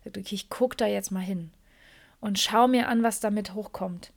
Okay, 0.06 0.24
ich 0.32 0.50
gucke 0.50 0.78
da 0.78 0.88
jetzt 0.88 1.12
mal 1.12 1.20
hin 1.20 1.52
und 2.22 2.40
schau 2.40 2.68
mir 2.68 2.88
an, 2.88 3.04
was 3.04 3.20
damit 3.20 3.54
hochkommt. 3.54 4.14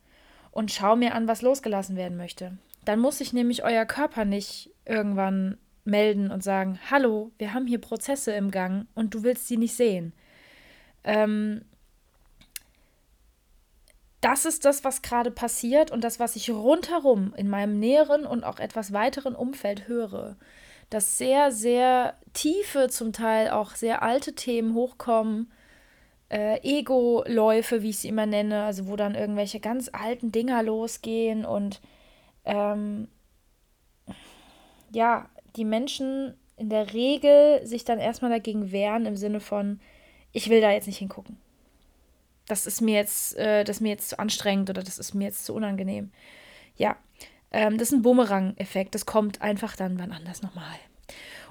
Und 0.51 0.71
schau 0.71 0.95
mir 0.95 1.15
an, 1.15 1.27
was 1.27 1.43
losgelassen 1.43 1.97
werden 1.97 2.17
möchte. 2.17 2.57
Dann 2.85 3.01
muss 3.01 3.19
sich 3.19 3.33
nämlich 3.33 3.65
euer 3.65 3.87
Körper 3.87 4.25
nicht 4.25 4.71
irgendwann 4.85 5.59
melden 5.85 6.31
und 6.31 6.45
sagen, 6.45 6.79
hallo, 6.91 7.33
wir 7.39 7.53
haben 7.55 7.67
hier 7.67 7.81
Prozesse 7.81 8.33
im 8.33 8.51
Gang 8.51 8.87
und 8.95 9.15
du 9.15 9.23
willst 9.23 9.49
sie 9.49 9.57
nicht 9.57 9.75
sehen. 9.75 10.13
Ähm, 11.03 11.65
das 14.21 14.47
ist 14.47 14.65
das, 14.65 14.85
was 14.85 15.03
gerade 15.03 15.31
passiert 15.31 15.91
und 15.91 16.03
das, 16.03 16.19
was 16.19 16.37
ich 16.37 16.51
rundherum 16.51 17.35
in 17.37 17.49
meinem 17.49 17.79
näheren 17.79 18.25
und 18.25 18.45
auch 18.45 18.59
etwas 18.59 18.93
weiteren 18.93 19.35
Umfeld 19.35 19.89
höre. 19.89 20.37
Dass 20.89 21.19
sehr, 21.19 21.51
sehr 21.53 22.17
tiefe, 22.33 22.89
zum 22.89 23.13
Teil 23.13 23.51
auch 23.51 23.75
sehr 23.75 24.03
alte 24.03 24.35
Themen 24.35 24.75
hochkommen, 24.75 25.51
äh, 26.35 26.59
Ego-Läufe, 26.65 27.83
wie 27.83 27.91
ich 27.91 27.99
sie 27.99 28.09
immer 28.09 28.27
nenne, 28.27 28.65
also 28.65 28.89
wo 28.89 28.97
dann 28.97 29.15
irgendwelche 29.15 29.61
ganz 29.61 29.89
alten 29.93 30.33
Dinger 30.33 30.65
losgehen 30.65 31.45
und 31.45 31.81
ähm, 32.45 33.07
ja, 34.91 35.29
die 35.55 35.65
Menschen 35.65 36.35
in 36.57 36.71
der 36.71 36.93
Regel 36.93 37.65
sich 37.65 37.85
dann 37.85 38.01
erstmal 38.01 38.33
dagegen 38.33 38.73
wehren 38.73 39.07
im 39.07 39.17
Sinne 39.17 39.39
von, 39.39 39.79
ich 40.33 40.51
will 40.51 40.61
da 40.61 40.73
jetzt 40.73 40.89
nicht 40.89 40.99
hingucken. 40.99 41.39
Das 42.49 42.67
ist 42.67 42.81
mir 42.81 42.97
jetzt, 42.97 43.37
äh, 43.37 43.63
das 43.63 43.81
mir 43.81 43.91
jetzt 43.91 44.09
zu 44.09 44.19
anstrengend 44.19 44.69
oder 44.71 44.83
das 44.83 44.99
ist 44.99 45.15
mir 45.15 45.27
jetzt 45.27 45.45
zu 45.45 45.55
unangenehm. 45.55 46.11
Ja, 46.77 46.97
ähm, 47.53 47.79
das 47.79 47.89
ist 47.89 47.95
ein 47.95 48.03
Bumerang-Effekt. 48.03 48.97
Das 48.97 49.07
kommt 49.07 49.41
einfach 49.41 49.77
dann 49.77 50.01
wann 50.01 50.11
anders 50.11 50.43
nochmal. 50.43 50.79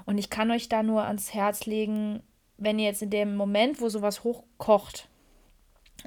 Und 0.04 0.18
ich 0.18 0.28
kann 0.28 0.50
euch 0.50 0.68
da 0.68 0.82
nur 0.82 1.04
ans 1.04 1.32
Herz 1.32 1.64
legen, 1.64 2.22
wenn 2.56 2.78
ihr 2.78 2.86
jetzt 2.86 3.02
in 3.02 3.10
dem 3.10 3.36
Moment, 3.36 3.80
wo 3.80 3.88
sowas 3.88 4.24
hochkocht, 4.24 5.08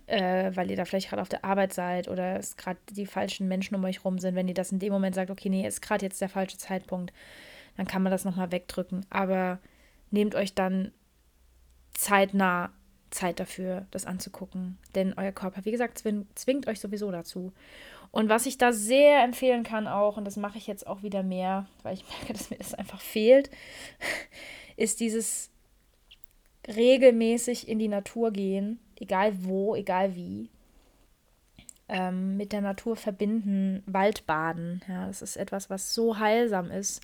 äh, 0.05 0.51
weil 0.55 0.69
ihr 0.69 0.77
da 0.77 0.85
vielleicht 0.85 1.09
gerade 1.09 1.21
auf 1.21 1.29
der 1.29 1.43
Arbeit 1.43 1.73
seid 1.73 2.07
oder 2.07 2.37
es 2.37 2.55
gerade 2.55 2.79
die 2.89 3.05
falschen 3.05 3.47
Menschen 3.47 3.75
um 3.75 3.83
euch 3.83 4.03
rum 4.05 4.19
sind, 4.19 4.35
wenn 4.35 4.47
ihr 4.47 4.53
das 4.53 4.71
in 4.71 4.79
dem 4.79 4.93
Moment 4.93 5.15
sagt, 5.15 5.31
okay, 5.31 5.49
nee, 5.49 5.67
ist 5.67 5.81
gerade 5.81 6.05
jetzt 6.05 6.21
der 6.21 6.29
falsche 6.29 6.57
Zeitpunkt, 6.57 7.13
dann 7.75 7.87
kann 7.87 8.03
man 8.03 8.11
das 8.11 8.25
nochmal 8.25 8.51
wegdrücken. 8.51 9.05
Aber 9.09 9.59
nehmt 10.11 10.35
euch 10.35 10.53
dann 10.53 10.91
zeitnah 11.93 12.71
Zeit 13.09 13.39
dafür, 13.39 13.85
das 13.91 14.05
anzugucken. 14.05 14.77
Denn 14.95 15.13
euer 15.17 15.31
Körper, 15.31 15.65
wie 15.65 15.71
gesagt, 15.71 15.97
zwingt 16.35 16.67
euch 16.67 16.79
sowieso 16.79 17.11
dazu. 17.11 17.53
Und 18.11 18.29
was 18.29 18.45
ich 18.45 18.57
da 18.57 18.73
sehr 18.73 19.23
empfehlen 19.23 19.63
kann 19.63 19.87
auch, 19.87 20.17
und 20.17 20.25
das 20.25 20.37
mache 20.37 20.57
ich 20.57 20.67
jetzt 20.67 20.87
auch 20.87 21.03
wieder 21.03 21.23
mehr, 21.23 21.67
weil 21.83 21.93
ich 21.93 22.05
merke, 22.09 22.33
dass 22.33 22.49
mir 22.49 22.57
das 22.57 22.73
einfach 22.73 23.01
fehlt, 23.01 23.49
ist 24.77 24.99
dieses 24.99 25.51
regelmäßig 26.67 27.67
in 27.67 27.79
die 27.79 27.87
Natur 27.87 28.31
gehen, 28.31 28.79
egal 28.99 29.43
wo, 29.43 29.75
egal 29.75 30.15
wie. 30.15 30.49
Ähm, 31.89 32.35
mit 32.35 32.51
der 32.51 32.61
Natur 32.61 32.97
verbinden, 32.97 33.81
Waldbaden. 33.85 34.81
Ja, 34.89 35.07
das 35.07 35.21
ist 35.21 35.37
etwas, 35.37 35.69
was 35.69 35.93
so 35.93 36.19
heilsam 36.19 36.69
ist. 36.69 37.01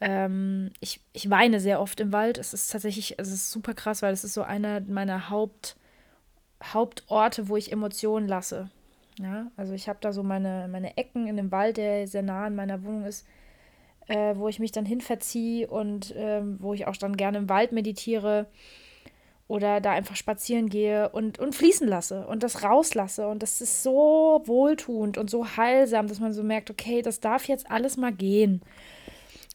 Ähm, 0.00 0.70
ich, 0.80 1.00
ich 1.12 1.28
weine 1.28 1.60
sehr 1.60 1.80
oft 1.80 2.00
im 2.00 2.12
Wald. 2.12 2.38
Es 2.38 2.54
ist 2.54 2.70
tatsächlich, 2.70 3.18
es 3.18 3.32
ist 3.32 3.50
super 3.50 3.74
krass, 3.74 4.02
weil 4.02 4.12
es 4.12 4.24
ist 4.24 4.34
so 4.34 4.42
einer 4.42 4.80
meiner 4.80 5.28
Haupt, 5.28 5.76
Hauptorte, 6.62 7.48
wo 7.48 7.56
ich 7.56 7.72
Emotionen 7.72 8.28
lasse. 8.28 8.70
Ja, 9.18 9.50
also 9.56 9.74
ich 9.74 9.88
habe 9.88 9.98
da 10.00 10.12
so 10.12 10.22
meine, 10.22 10.68
meine 10.68 10.96
Ecken 10.96 11.26
in 11.26 11.36
dem 11.36 11.50
Wald, 11.50 11.76
der 11.76 12.06
sehr 12.06 12.22
nah 12.22 12.46
an 12.46 12.54
meiner 12.54 12.82
Wohnung 12.84 13.04
ist, 13.04 13.26
äh, 14.08 14.34
wo 14.36 14.48
ich 14.48 14.58
mich 14.58 14.72
dann 14.72 14.86
hin 14.86 15.00
verziehe 15.00 15.68
und 15.68 16.14
äh, 16.16 16.42
wo 16.58 16.74
ich 16.74 16.86
auch 16.86 16.96
dann 16.96 17.16
gerne 17.16 17.38
im 17.38 17.48
Wald 17.48 17.72
meditiere 17.72 18.46
oder 19.50 19.80
da 19.80 19.90
einfach 19.90 20.14
spazieren 20.14 20.68
gehe 20.68 21.08
und, 21.08 21.40
und 21.40 21.56
fließen 21.56 21.88
lasse 21.88 22.26
und 22.26 22.44
das 22.44 22.62
rauslasse. 22.62 23.26
Und 23.26 23.42
das 23.42 23.60
ist 23.60 23.82
so 23.82 24.42
wohltuend 24.44 25.18
und 25.18 25.28
so 25.28 25.56
heilsam, 25.56 26.06
dass 26.06 26.20
man 26.20 26.32
so 26.32 26.44
merkt, 26.44 26.70
okay, 26.70 27.02
das 27.02 27.18
darf 27.18 27.48
jetzt 27.48 27.68
alles 27.68 27.96
mal 27.96 28.12
gehen. 28.12 28.62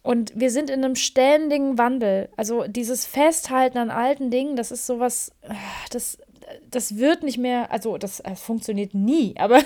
Und 0.03 0.33
wir 0.35 0.51
sind 0.51 0.69
in 0.69 0.83
einem 0.83 0.95
ständigen 0.95 1.77
Wandel. 1.77 2.29
Also 2.35 2.65
dieses 2.67 3.05
Festhalten 3.05 3.77
an 3.77 3.89
alten 3.89 4.29
Dingen, 4.29 4.55
das 4.55 4.69
ist 4.69 4.85
sowas, 4.85 5.31
ah, 5.47 5.55
das 5.89 6.19
das 6.69 6.97
wird 6.97 7.23
nicht 7.23 7.37
mehr, 7.37 7.71
also 7.71 7.97
das, 7.97 8.21
das, 8.23 8.41
funktioniert 8.41 8.93
nie, 8.93 9.35
aber 9.39 9.61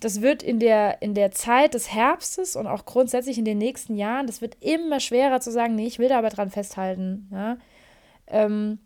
das 0.00 0.20
wird 0.20 0.42
in 0.42 0.58
der, 0.58 1.02
in 1.02 1.14
der 1.14 1.30
Zeit 1.30 1.74
des 1.74 1.92
Herbstes 1.92 2.56
und 2.56 2.66
auch 2.66 2.84
grundsätzlich 2.84 3.38
in 3.38 3.44
den 3.44 3.58
nächsten 3.58 3.96
Jahren, 3.96 4.26
das 4.26 4.40
wird 4.40 4.56
immer 4.60 5.00
schwerer 5.00 5.40
zu 5.40 5.50
sagen, 5.50 5.74
nee, 5.74 5.86
ich 5.86 5.98
will 5.98 6.08
da 6.08 6.18
aber 6.18 6.30
dran 6.30 6.50
festhalten. 6.50 7.28
Ja? 7.32 7.58
Ähm, 8.26 8.78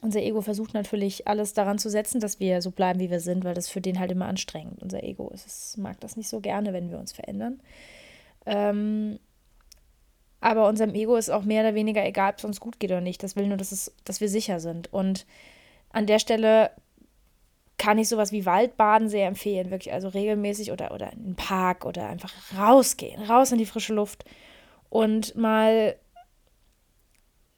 unser 0.00 0.22
Ego 0.22 0.42
versucht 0.42 0.74
natürlich 0.74 1.26
alles 1.26 1.54
daran 1.54 1.78
zu 1.78 1.90
setzen, 1.90 2.20
dass 2.20 2.38
wir 2.38 2.62
so 2.62 2.70
bleiben, 2.70 3.00
wie 3.00 3.10
wir 3.10 3.20
sind, 3.20 3.44
weil 3.44 3.54
das 3.54 3.68
für 3.68 3.80
den 3.80 3.98
halt 3.98 4.12
immer 4.12 4.26
anstrengend. 4.26 4.80
Unser 4.82 5.02
Ego 5.02 5.30
ist, 5.30 5.46
es 5.46 5.76
mag 5.76 5.98
das 6.00 6.16
nicht 6.16 6.28
so 6.28 6.40
gerne, 6.40 6.72
wenn 6.72 6.90
wir 6.90 6.98
uns 6.98 7.12
verändern. 7.12 7.60
Ähm, 8.46 9.18
aber 10.40 10.68
unserem 10.68 10.94
Ego 10.94 11.16
ist 11.16 11.30
auch 11.30 11.42
mehr 11.42 11.62
oder 11.62 11.74
weniger 11.74 12.04
egal, 12.04 12.30
ob 12.30 12.38
es 12.38 12.44
uns 12.44 12.60
gut 12.60 12.78
geht 12.78 12.90
oder 12.90 13.00
nicht. 13.00 13.22
Das 13.22 13.34
will 13.34 13.48
nur, 13.48 13.56
dass, 13.56 13.72
es, 13.72 13.92
dass 14.04 14.20
wir 14.20 14.28
sicher 14.28 14.60
sind. 14.60 14.92
Und 14.92 15.26
an 15.90 16.06
der 16.06 16.18
Stelle 16.18 16.70
kann 17.78 17.98
ich 17.98 18.08
sowas 18.08 18.32
wie 18.32 18.44
Waldbaden 18.44 19.08
sehr 19.08 19.28
empfehlen, 19.28 19.70
wirklich 19.70 19.92
also 19.92 20.08
regelmäßig 20.08 20.72
oder, 20.72 20.92
oder 20.92 21.12
in 21.12 21.24
den 21.24 21.36
Park 21.36 21.86
oder 21.86 22.08
einfach 22.08 22.32
rausgehen, 22.58 23.22
raus 23.22 23.52
in 23.52 23.58
die 23.58 23.66
frische 23.66 23.94
Luft 23.94 24.24
und 24.90 25.36
mal 25.36 25.96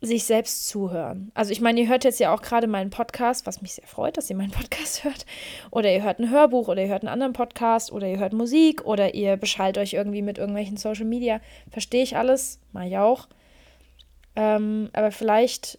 sich 0.02 0.24
selbst 0.24 0.68
zuhören. 0.68 1.30
Also 1.34 1.52
ich 1.52 1.60
meine, 1.60 1.80
ihr 1.80 1.88
hört 1.88 2.04
jetzt 2.04 2.20
ja 2.20 2.34
auch 2.34 2.40
gerade 2.40 2.66
meinen 2.66 2.90
Podcast, 2.90 3.46
was 3.46 3.60
mich 3.60 3.74
sehr 3.74 3.86
freut, 3.86 4.16
dass 4.16 4.30
ihr 4.30 4.36
meinen 4.36 4.50
Podcast 4.50 5.04
hört. 5.04 5.26
Oder 5.70 5.92
ihr 5.92 6.02
hört 6.02 6.18
ein 6.18 6.30
Hörbuch 6.30 6.68
oder 6.68 6.82
ihr 6.82 6.88
hört 6.88 7.02
einen 7.02 7.12
anderen 7.12 7.34
Podcast 7.34 7.92
oder 7.92 8.06
ihr 8.06 8.18
hört 8.18 8.32
Musik 8.32 8.84
oder 8.84 9.14
ihr 9.14 9.36
beschallt 9.36 9.76
euch 9.76 9.92
irgendwie 9.92 10.22
mit 10.22 10.38
irgendwelchen 10.38 10.78
Social 10.78 11.04
Media. 11.04 11.40
Verstehe 11.70 12.02
ich 12.02 12.16
alles, 12.16 12.60
mache 12.72 12.88
ich 12.88 12.96
auch. 12.96 13.28
Ähm, 14.36 14.88
aber 14.94 15.12
vielleicht 15.12 15.78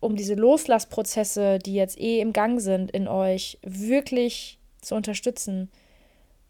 um 0.00 0.16
diese 0.16 0.34
Loslassprozesse, 0.34 1.58
die 1.58 1.74
jetzt 1.74 1.98
eh 2.00 2.20
im 2.20 2.32
Gang 2.32 2.60
sind 2.60 2.90
in 2.90 3.06
euch, 3.06 3.58
wirklich 3.62 4.58
zu 4.80 4.94
unterstützen, 4.94 5.70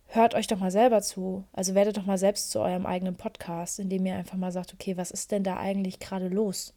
hört 0.07 0.35
euch 0.35 0.47
doch 0.47 0.59
mal 0.59 0.71
selber 0.71 1.03
zu. 1.03 1.45
Also 1.53 1.75
werdet 1.75 1.97
doch 1.97 2.07
mal 2.07 2.19
selbst 2.19 2.51
zu 2.51 2.61
eurem 2.61 2.87
eigenen 2.87 3.17
Podcast, 3.17 3.79
indem 3.79 4.07
ihr 4.07 4.15
einfach 4.15 4.37
mal 4.37 4.53
sagt, 4.53 4.73
okay, 4.73 4.97
was 4.97 5.11
ist 5.11 5.33
denn 5.33 5.43
da 5.43 5.57
eigentlich 5.57 5.99
gerade 5.99 6.29
los? 6.29 6.75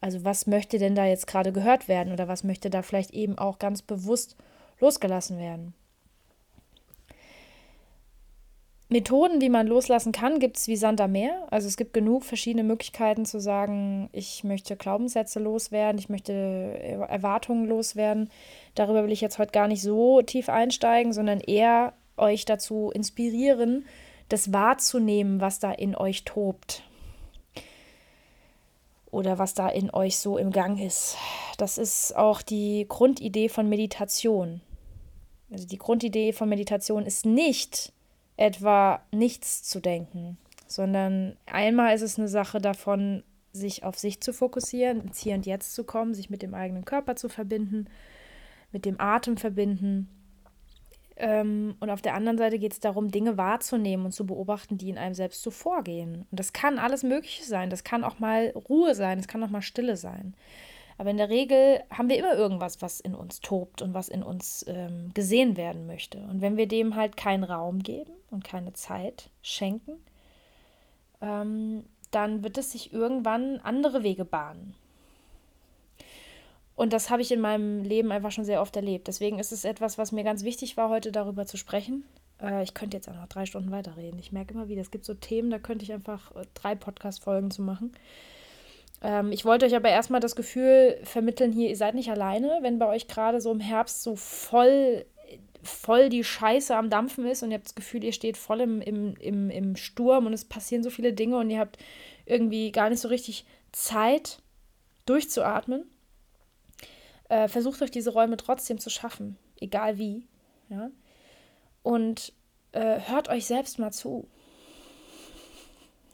Also 0.00 0.24
was 0.24 0.46
möchte 0.46 0.78
denn 0.78 0.94
da 0.94 1.06
jetzt 1.06 1.26
gerade 1.26 1.52
gehört 1.52 1.88
werden 1.88 2.12
oder 2.12 2.28
was 2.28 2.44
möchte 2.44 2.70
da 2.70 2.82
vielleicht 2.82 3.12
eben 3.12 3.38
auch 3.38 3.58
ganz 3.58 3.82
bewusst 3.82 4.36
losgelassen 4.78 5.38
werden? 5.38 5.74
Methoden, 8.96 9.42
wie 9.42 9.50
man 9.50 9.66
loslassen 9.66 10.10
kann, 10.10 10.38
gibt 10.38 10.56
es 10.56 10.68
wie 10.68 10.76
Sand 10.76 11.02
am 11.02 11.12
Meer. 11.12 11.46
Also 11.50 11.68
es 11.68 11.76
gibt 11.76 11.92
genug 11.92 12.24
verschiedene 12.24 12.64
Möglichkeiten 12.64 13.26
zu 13.26 13.38
sagen, 13.38 14.08
ich 14.10 14.42
möchte 14.42 14.74
Glaubenssätze 14.74 15.38
loswerden, 15.38 15.98
ich 15.98 16.08
möchte 16.08 16.32
Erwartungen 16.32 17.66
loswerden. 17.66 18.30
Darüber 18.74 19.04
will 19.04 19.12
ich 19.12 19.20
jetzt 19.20 19.38
heute 19.38 19.52
gar 19.52 19.68
nicht 19.68 19.82
so 19.82 20.22
tief 20.22 20.48
einsteigen, 20.48 21.12
sondern 21.12 21.40
eher 21.40 21.92
euch 22.16 22.46
dazu 22.46 22.90
inspirieren, 22.90 23.84
das 24.30 24.54
wahrzunehmen, 24.54 25.42
was 25.42 25.58
da 25.58 25.72
in 25.72 25.94
euch 25.94 26.24
tobt. 26.24 26.82
Oder 29.10 29.38
was 29.38 29.52
da 29.52 29.68
in 29.68 29.90
euch 29.92 30.18
so 30.18 30.38
im 30.38 30.52
Gang 30.52 30.80
ist. 30.80 31.18
Das 31.58 31.76
ist 31.76 32.16
auch 32.16 32.40
die 32.40 32.86
Grundidee 32.88 33.50
von 33.50 33.68
Meditation. 33.68 34.62
Also 35.52 35.66
die 35.66 35.76
Grundidee 35.76 36.32
von 36.32 36.48
Meditation 36.48 37.04
ist 37.04 37.26
nicht, 37.26 37.92
etwa 38.36 39.00
nichts 39.12 39.62
zu 39.62 39.80
denken, 39.80 40.38
sondern 40.66 41.36
einmal 41.46 41.94
ist 41.94 42.02
es 42.02 42.18
eine 42.18 42.28
Sache 42.28 42.60
davon, 42.60 43.22
sich 43.52 43.84
auf 43.84 43.98
sich 43.98 44.20
zu 44.20 44.32
fokussieren, 44.32 45.00
ins 45.00 45.18
Hier 45.18 45.34
und 45.34 45.46
Jetzt 45.46 45.74
zu 45.74 45.84
kommen, 45.84 46.14
sich 46.14 46.30
mit 46.30 46.42
dem 46.42 46.54
eigenen 46.54 46.84
Körper 46.84 47.16
zu 47.16 47.28
verbinden, 47.28 47.86
mit 48.72 48.84
dem 48.84 49.00
Atem 49.00 49.36
verbinden. 49.36 50.08
Ähm, 51.16 51.76
und 51.80 51.88
auf 51.88 52.02
der 52.02 52.14
anderen 52.14 52.36
Seite 52.36 52.58
geht 52.58 52.72
es 52.72 52.80
darum, 52.80 53.10
Dinge 53.10 53.38
wahrzunehmen 53.38 54.04
und 54.04 54.12
zu 54.12 54.26
beobachten, 54.26 54.76
die 54.76 54.90
in 54.90 54.98
einem 54.98 55.14
selbst 55.14 55.42
so 55.42 55.50
vorgehen. 55.50 56.26
Und 56.30 56.38
das 56.38 56.52
kann 56.52 56.78
alles 56.78 57.02
Mögliche 57.02 57.44
sein. 57.44 57.70
Das 57.70 57.84
kann 57.84 58.04
auch 58.04 58.18
mal 58.18 58.52
Ruhe 58.68 58.94
sein, 58.94 59.18
das 59.18 59.28
kann 59.28 59.42
auch 59.42 59.50
mal 59.50 59.62
Stille 59.62 59.96
sein. 59.96 60.34
Aber 60.98 61.10
in 61.10 61.18
der 61.18 61.28
Regel 61.28 61.82
haben 61.90 62.08
wir 62.08 62.18
immer 62.18 62.34
irgendwas, 62.34 62.80
was 62.80 63.00
in 63.00 63.14
uns 63.14 63.40
tobt 63.40 63.82
und 63.82 63.92
was 63.92 64.08
in 64.08 64.22
uns 64.22 64.64
ähm, 64.68 65.10
gesehen 65.12 65.56
werden 65.56 65.86
möchte. 65.86 66.18
Und 66.18 66.40
wenn 66.40 66.56
wir 66.56 66.66
dem 66.66 66.96
halt 66.96 67.16
keinen 67.16 67.44
Raum 67.44 67.82
geben 67.82 68.12
und 68.30 68.44
keine 68.44 68.72
Zeit 68.72 69.30
schenken, 69.42 69.92
ähm, 71.20 71.84
dann 72.10 72.42
wird 72.42 72.56
es 72.56 72.72
sich 72.72 72.92
irgendwann 72.92 73.60
andere 73.60 74.02
Wege 74.02 74.24
bahnen. 74.24 74.74
Und 76.76 76.92
das 76.92 77.10
habe 77.10 77.22
ich 77.22 77.32
in 77.32 77.40
meinem 77.40 77.82
Leben 77.82 78.12
einfach 78.12 78.30
schon 78.30 78.44
sehr 78.44 78.60
oft 78.60 78.76
erlebt. 78.76 79.08
Deswegen 79.08 79.38
ist 79.38 79.52
es 79.52 79.64
etwas, 79.64 79.96
was 79.96 80.12
mir 80.12 80.24
ganz 80.24 80.44
wichtig 80.44 80.76
war, 80.76 80.90
heute 80.90 81.10
darüber 81.10 81.46
zu 81.46 81.56
sprechen. 81.56 82.04
Äh, 82.40 82.62
ich 82.62 82.74
könnte 82.74 82.96
jetzt 82.96 83.08
auch 83.08 83.14
noch 83.14 83.28
drei 83.28 83.46
Stunden 83.46 83.70
weiterreden. 83.70 84.18
Ich 84.18 84.32
merke 84.32 84.54
immer 84.54 84.68
wieder, 84.68 84.82
es 84.82 84.90
gibt 84.90 85.06
so 85.06 85.14
Themen, 85.14 85.50
da 85.50 85.58
könnte 85.58 85.84
ich 85.84 85.92
einfach 85.92 86.34
äh, 86.36 86.44
drei 86.54 86.74
Podcast-Folgen 86.74 87.50
zu 87.50 87.62
machen. 87.62 87.92
Ähm, 89.02 89.32
ich 89.32 89.44
wollte 89.44 89.66
euch 89.66 89.74
aber 89.74 89.88
erstmal 89.88 90.20
das 90.20 90.36
Gefühl 90.36 90.98
vermitteln, 91.04 91.52
hier, 91.52 91.68
ihr 91.68 91.76
seid 91.76 91.94
nicht 91.94 92.10
alleine, 92.10 92.58
wenn 92.62 92.78
bei 92.78 92.86
euch 92.86 93.08
gerade 93.08 93.40
so 93.40 93.52
im 93.52 93.60
Herbst 93.60 94.02
so 94.02 94.16
voll, 94.16 95.04
voll 95.62 96.08
die 96.08 96.24
Scheiße 96.24 96.74
am 96.74 96.90
Dampfen 96.90 97.26
ist 97.26 97.42
und 97.42 97.50
ihr 97.50 97.56
habt 97.56 97.66
das 97.66 97.74
Gefühl, 97.74 98.04
ihr 98.04 98.12
steht 98.12 98.36
voll 98.36 98.60
im, 98.60 98.80
im, 98.80 99.16
im, 99.16 99.50
im 99.50 99.76
Sturm 99.76 100.26
und 100.26 100.32
es 100.32 100.44
passieren 100.44 100.82
so 100.82 100.90
viele 100.90 101.12
Dinge 101.12 101.36
und 101.36 101.50
ihr 101.50 101.58
habt 101.58 101.78
irgendwie 102.24 102.72
gar 102.72 102.90
nicht 102.90 103.00
so 103.00 103.08
richtig 103.08 103.44
Zeit 103.72 104.40
durchzuatmen. 105.04 105.84
Äh, 107.28 107.48
versucht 107.48 107.82
euch 107.82 107.90
diese 107.90 108.10
Räume 108.10 108.36
trotzdem 108.36 108.78
zu 108.78 108.88
schaffen, 108.88 109.36
egal 109.60 109.98
wie. 109.98 110.26
Ja? 110.68 110.90
Und 111.82 112.32
äh, 112.72 113.00
hört 113.00 113.28
euch 113.28 113.46
selbst 113.46 113.78
mal 113.78 113.92
zu. 113.92 114.28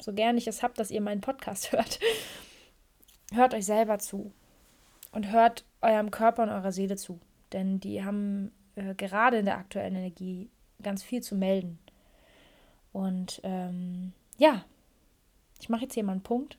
So 0.01 0.13
gern 0.13 0.37
ich 0.37 0.49
es 0.49 0.63
habt, 0.63 0.79
dass 0.79 0.91
ihr 0.91 1.01
meinen 1.01 1.21
Podcast 1.21 1.73
hört 1.73 2.01
hört 3.35 3.55
euch 3.55 3.67
selber 3.67 3.99
zu 3.99 4.33
und 5.13 5.31
hört 5.31 5.65
eurem 5.81 6.11
Körper 6.11 6.43
und 6.45 6.51
eurer 6.51 6.73
Seele 6.73 6.97
zu, 6.97 7.21
denn 7.53 7.81
die 7.81 8.05
haben 8.05 8.53
äh, 8.77 8.95
gerade 8.95 9.39
in 9.39 9.45
der 9.45 9.59
aktuellen 9.59 9.97
Energie 9.97 10.49
ganz 10.83 11.03
viel 11.03 11.23
zu 11.23 11.35
melden. 11.35 11.79
Und 12.93 13.41
ähm, 13.45 14.13
ja, 14.39 14.65
ich 15.61 15.69
mache 15.69 15.83
jetzt 15.83 15.95
hier 15.95 16.05
mal 16.05 16.13
einen 16.13 16.23
Punkt 16.23 16.59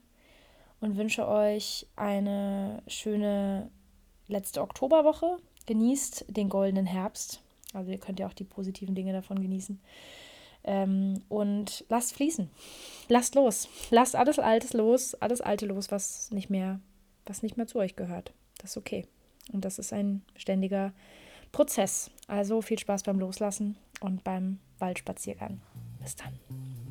und 0.80 0.96
wünsche 0.96 1.28
euch 1.28 1.86
eine 1.96 2.82
schöne 2.86 3.70
letzte 4.28 4.62
Oktoberwoche. 4.62 5.36
Genießt 5.66 6.26
den 6.28 6.48
goldenen 6.48 6.86
Herbst. 6.86 7.42
Also 7.72 7.90
ihr 7.90 7.98
könnt 7.98 8.20
ja 8.20 8.26
auch 8.26 8.34
die 8.34 8.44
positiven 8.44 8.94
Dinge 8.94 9.12
davon 9.12 9.40
genießen. 9.40 9.80
Ähm, 10.64 11.22
und 11.28 11.84
lasst 11.88 12.14
fließen. 12.14 12.50
Lasst 13.08 13.34
los. 13.34 13.68
Lasst 13.90 14.16
alles 14.16 14.38
Altes 14.38 14.72
los, 14.72 15.14
alles 15.14 15.40
Alte 15.40 15.66
los, 15.66 15.90
was 15.90 16.30
nicht 16.30 16.50
mehr, 16.50 16.80
was 17.26 17.42
nicht 17.42 17.56
mehr 17.56 17.66
zu 17.66 17.78
euch 17.78 17.96
gehört. 17.96 18.32
Das 18.58 18.70
ist 18.70 18.76
okay. 18.76 19.06
Und 19.52 19.64
das 19.64 19.78
ist 19.78 19.92
ein 19.92 20.22
ständiger 20.36 20.92
Prozess. 21.52 22.10
Also 22.26 22.62
viel 22.62 22.78
Spaß 22.78 23.02
beim 23.02 23.18
Loslassen 23.18 23.76
und 24.00 24.24
beim 24.24 24.58
Waldspaziergang. 24.78 25.60
Bis 26.00 26.16
dann. 26.16 26.83